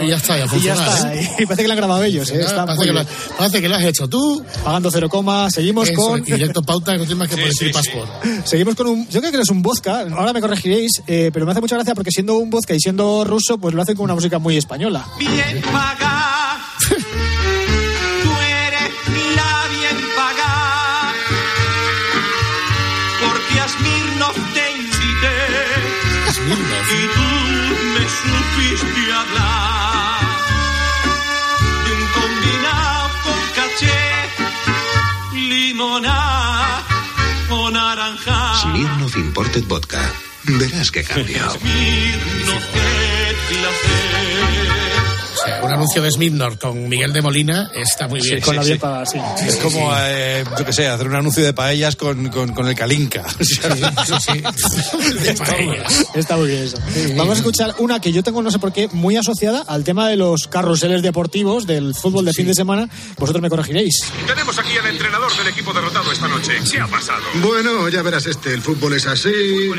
[0.00, 1.14] Y ya está, ya Y ya funciona, está.
[1.16, 1.30] ¿eh?
[1.40, 2.30] Y parece que lo han grabado ellos.
[2.30, 2.40] ¿eh?
[2.40, 3.14] Está parece, que lo, bien.
[3.36, 4.44] parece que lo has hecho tú.
[4.62, 5.50] Pagando cero coma.
[5.50, 6.20] Seguimos Eso, con.
[6.20, 8.08] y directo pauta, no más que por decir passport.
[8.44, 9.08] Seguimos con un.
[9.08, 11.96] Yo creo que es un vodka, ahora me corregiréis, eh, pero me hace mucha gracia
[11.96, 15.04] porque siendo un vodka y siendo ruso, pues lo hacen con una música muy española.
[15.18, 16.15] Bien paga.
[35.76, 36.82] Limonada
[37.50, 38.54] o naranja.
[38.62, 40.00] Smirnoff Imported Vodka.
[40.44, 41.50] Verás que cambia.
[41.50, 42.64] Smirnoff,
[45.66, 48.42] un anuncio de Smirnoff con Miguel de Molina está muy bien.
[48.42, 48.78] Sí, sí,
[49.12, 49.18] sí.
[49.46, 52.74] Es como, eh, yo qué sé, hacer un anuncio de paellas con, con, con el
[52.74, 53.24] Kalinka.
[56.14, 56.78] Está muy bien eso.
[57.16, 60.08] Vamos a escuchar una que yo tengo, no sé por qué, muy asociada al tema
[60.08, 62.88] de los carruseles deportivos del fútbol de fin de semana.
[63.18, 64.04] Vosotros me corregiréis.
[64.26, 66.60] Tenemos aquí al entrenador del equipo derrotado esta noche.
[66.70, 67.22] ¿Qué ha pasado?
[67.34, 69.70] Bueno, ya verás este, el fútbol es así.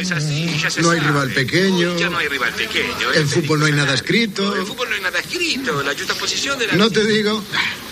[0.59, 1.09] ya se No hay sabe.
[1.11, 1.97] rival pequeño.
[1.97, 3.13] Ya no hay rival pequeño.
[3.13, 4.55] En fútbol no hay nada escrito.
[4.55, 5.83] En fútbol no hay nada escrito.
[5.83, 6.73] La justa posición de la...
[6.75, 7.43] No te digo.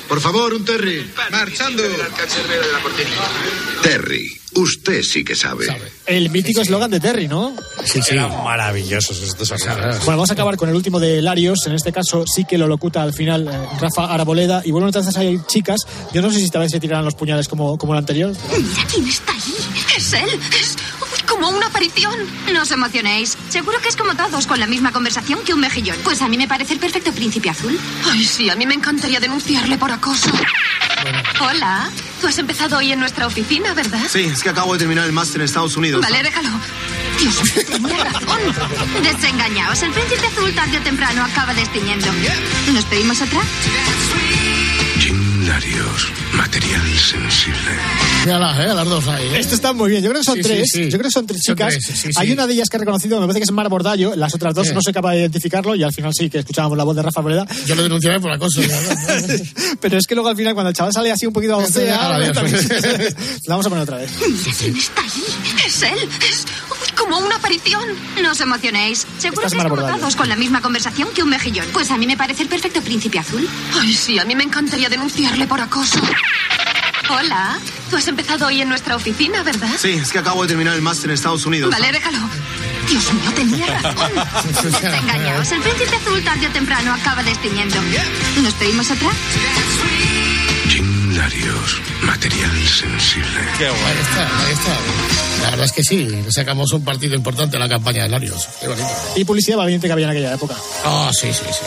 [0.08, 1.12] Por favor, un Terry.
[1.32, 1.84] Marchando.
[3.82, 5.66] Terry, usted sí que sabe.
[6.06, 7.56] El mítico eslogan de Terry, ¿no?
[7.84, 8.14] Sí, sí.
[8.14, 11.66] Eran maravillosos estos Bueno, vamos a acabar con el último de Larios.
[11.66, 14.62] En este caso sí que lo locuta al final eh, Rafa Araboleda.
[14.64, 15.82] Y bueno, entonces hay chicas.
[16.14, 18.32] Yo no sé si esta vez se tirarán los puñales como, como el anterior.
[18.52, 19.56] Mira quién está ahí.
[19.98, 20.30] Es él.
[20.60, 20.76] Es
[21.26, 22.18] como una aparición.
[22.54, 23.38] No os emocionéis.
[23.50, 25.98] Seguro que es como todos, con la misma conversación que un mejillón.
[26.04, 27.80] Pues a mí me parece el perfecto príncipe azul.
[28.10, 30.30] Ay, sí, a mí me encantaría denunciarle por acoso.
[31.42, 31.90] Hola.
[32.22, 34.02] Tú has empezado hoy en nuestra oficina, ¿verdad?
[34.10, 36.02] Sí, es que acabo de terminar el máster en Estados Unidos.
[36.02, 36.50] Vale, déjalo.
[37.20, 38.40] Dios mío, tenía razón.
[39.04, 39.84] Desengañaos.
[39.84, 42.08] El príncipe azul tarde o temprano acaba destiñendo.
[42.74, 43.42] ¿Nos pedimos otra?
[45.46, 47.72] Material sensible.
[48.26, 49.26] Mírala, eh, las dos ahí.
[49.28, 49.40] ¿eh?
[49.40, 50.02] Esto está muy bien.
[50.04, 50.68] Yo creo que son Sí, tres.
[50.74, 50.84] sí.
[50.86, 51.74] Yo creo que son tres Son chicas.
[51.74, 52.10] tres, sí, sí.
[52.16, 54.16] Hay una de ellas que he reconocido, me parece que es Mar Bordallo.
[54.16, 54.74] Las otras dos Sí.
[54.74, 57.20] no soy capaz de identificarlo y al final sí que escuchábamos la voz de Rafa
[57.20, 57.46] Arboleda.
[57.68, 58.60] Yo lo denunciaré por acoso.
[59.82, 61.62] Pero es que luego al final, cuando el chaval sale así un poquito a.
[61.70, 62.34] La
[63.48, 64.10] vamos a poner otra vez.
[64.20, 65.10] Mira quién está ahí.
[65.68, 66.10] Es él.
[66.28, 66.46] Es
[66.96, 67.84] como una aparición.
[68.22, 69.06] No os emocionéis.
[69.18, 71.68] Seguro Estás que es con la misma conversación que un mejillón.
[71.74, 73.48] Pues a mí me parece el perfecto príncipe azul.
[73.80, 76.00] Ay, sí, a mí me encantaría denunciarle por acoso.
[77.10, 77.60] Hola.
[77.90, 79.70] Tú has empezado hoy en nuestra oficina, ¿verdad?
[79.78, 81.70] Sí, es que acabo de terminar el máster en Estados Unidos.
[81.72, 82.18] Vale, déjalo.
[82.90, 84.12] Dios mío, tenía razón.
[84.64, 85.52] Desengañaos.
[85.52, 87.78] El príncipe azul tarde o temprano acaba destiñendo.
[88.42, 89.10] ¿Nos pedimos otra?
[90.70, 93.40] Jim Labios, material sensible.
[93.40, 95.15] Ahí está, ahí está.
[95.66, 98.48] Verdad es que sí, sacamos un partido importante a la campaña de Larios.
[98.62, 98.88] Qué bonito.
[99.16, 100.56] Y publicidad valiente que había en aquella época.
[100.84, 101.66] Ah, sí, sí, sí.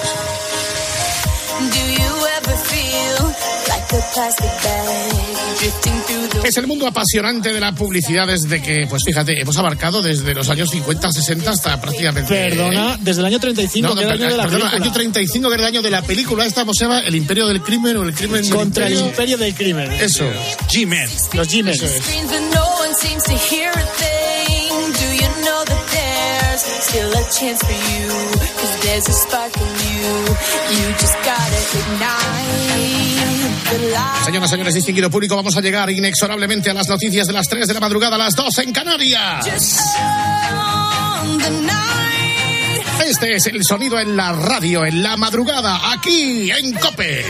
[6.44, 10.49] Es el mundo apasionante de la publicidad desde que, pues fíjate, hemos abarcado desde los
[10.49, 12.28] años 50, 60 hasta prácticamente...
[12.32, 14.84] Perdona, desde el año 35, No, no, que era el año de la perdona, película.
[14.86, 17.46] año 35 que era el año de la película esta, pues se llama El Imperio
[17.49, 19.11] del Crimen o El Crimen del Contra el Imperio.
[19.11, 19.92] imperio del crimen.
[19.92, 20.24] Eso.
[20.68, 21.11] G-Men.
[21.34, 21.76] Los G-Men.
[22.89, 24.93] One seems to hear a thing.
[24.97, 28.09] Do you know that there's still a chance for you?
[28.57, 30.09] Cause there's a spark in you.
[30.72, 32.89] You just gotta ignite
[33.68, 34.24] the light.
[34.24, 37.74] Señoras, señores, distinguido público, vamos a llegar inexorablemente a las noticias de las 3 de
[37.74, 39.47] la madrugada a las 2 en Canarias.
[41.20, 42.86] On the night.
[43.07, 47.22] Este es el sonido en la radio, en la madrugada, aquí en Cope.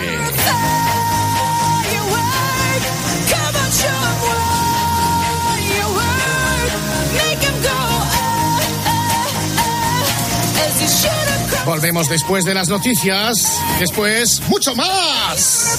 [11.68, 13.60] Volvemos después de las noticias.
[13.78, 15.78] Después, mucho más.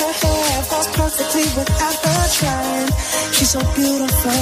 [0.00, 2.90] Her hair falls perfectly without her trying.
[3.36, 4.32] She's so beautiful,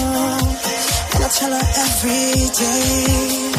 [1.14, 3.58] and I tell her every day.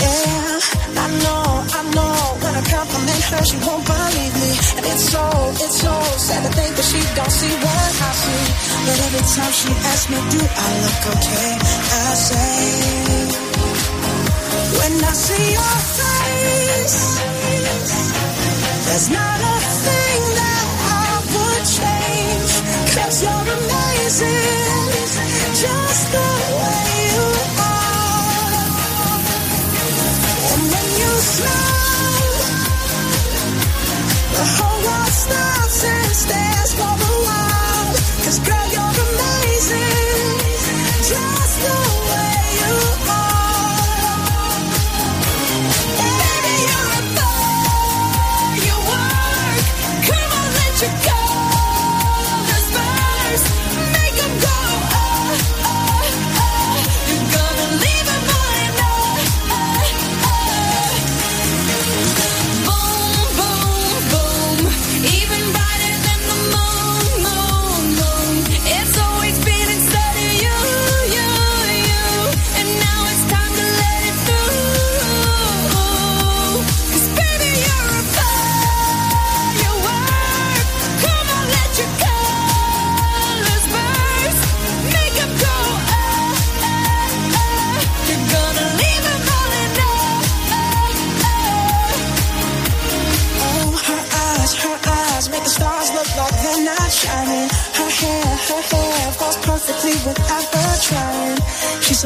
[0.00, 1.44] Yeah, I know,
[1.78, 2.14] I know.
[2.42, 5.24] When I compliment her, she won't believe me, and it's so,
[5.64, 5.94] it's so
[6.26, 8.44] sad to think that she don't see what I see.
[8.86, 11.50] But every time she asks me, do I look okay?
[11.90, 13.50] I say.
[14.78, 16.98] When I see your face,
[18.86, 19.54] there's not a
[19.84, 19.99] thing
[34.84, 37.09] walls, stops, and stands for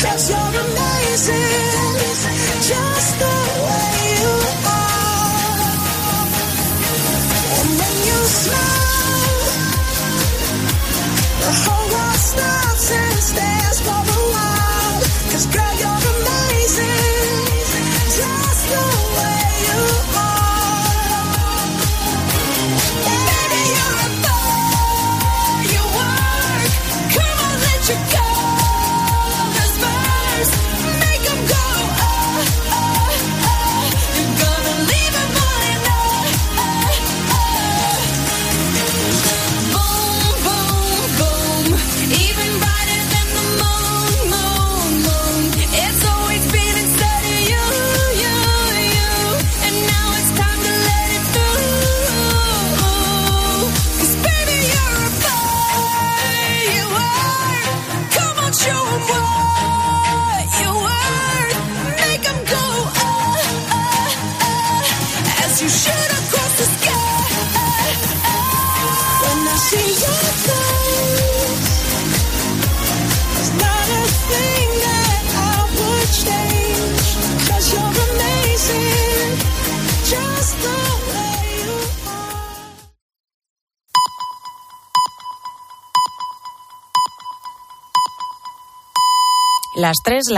[0.00, 1.94] Cause you're amazing,
[2.70, 3.34] just the
[3.66, 3.92] way
[4.22, 4.34] you
[4.64, 6.26] are.
[7.58, 9.42] And when you smile,
[11.42, 15.00] the whole world stops and stares for a while.
[15.32, 15.97] Cause girl, you're
[89.88, 90.24] las 3,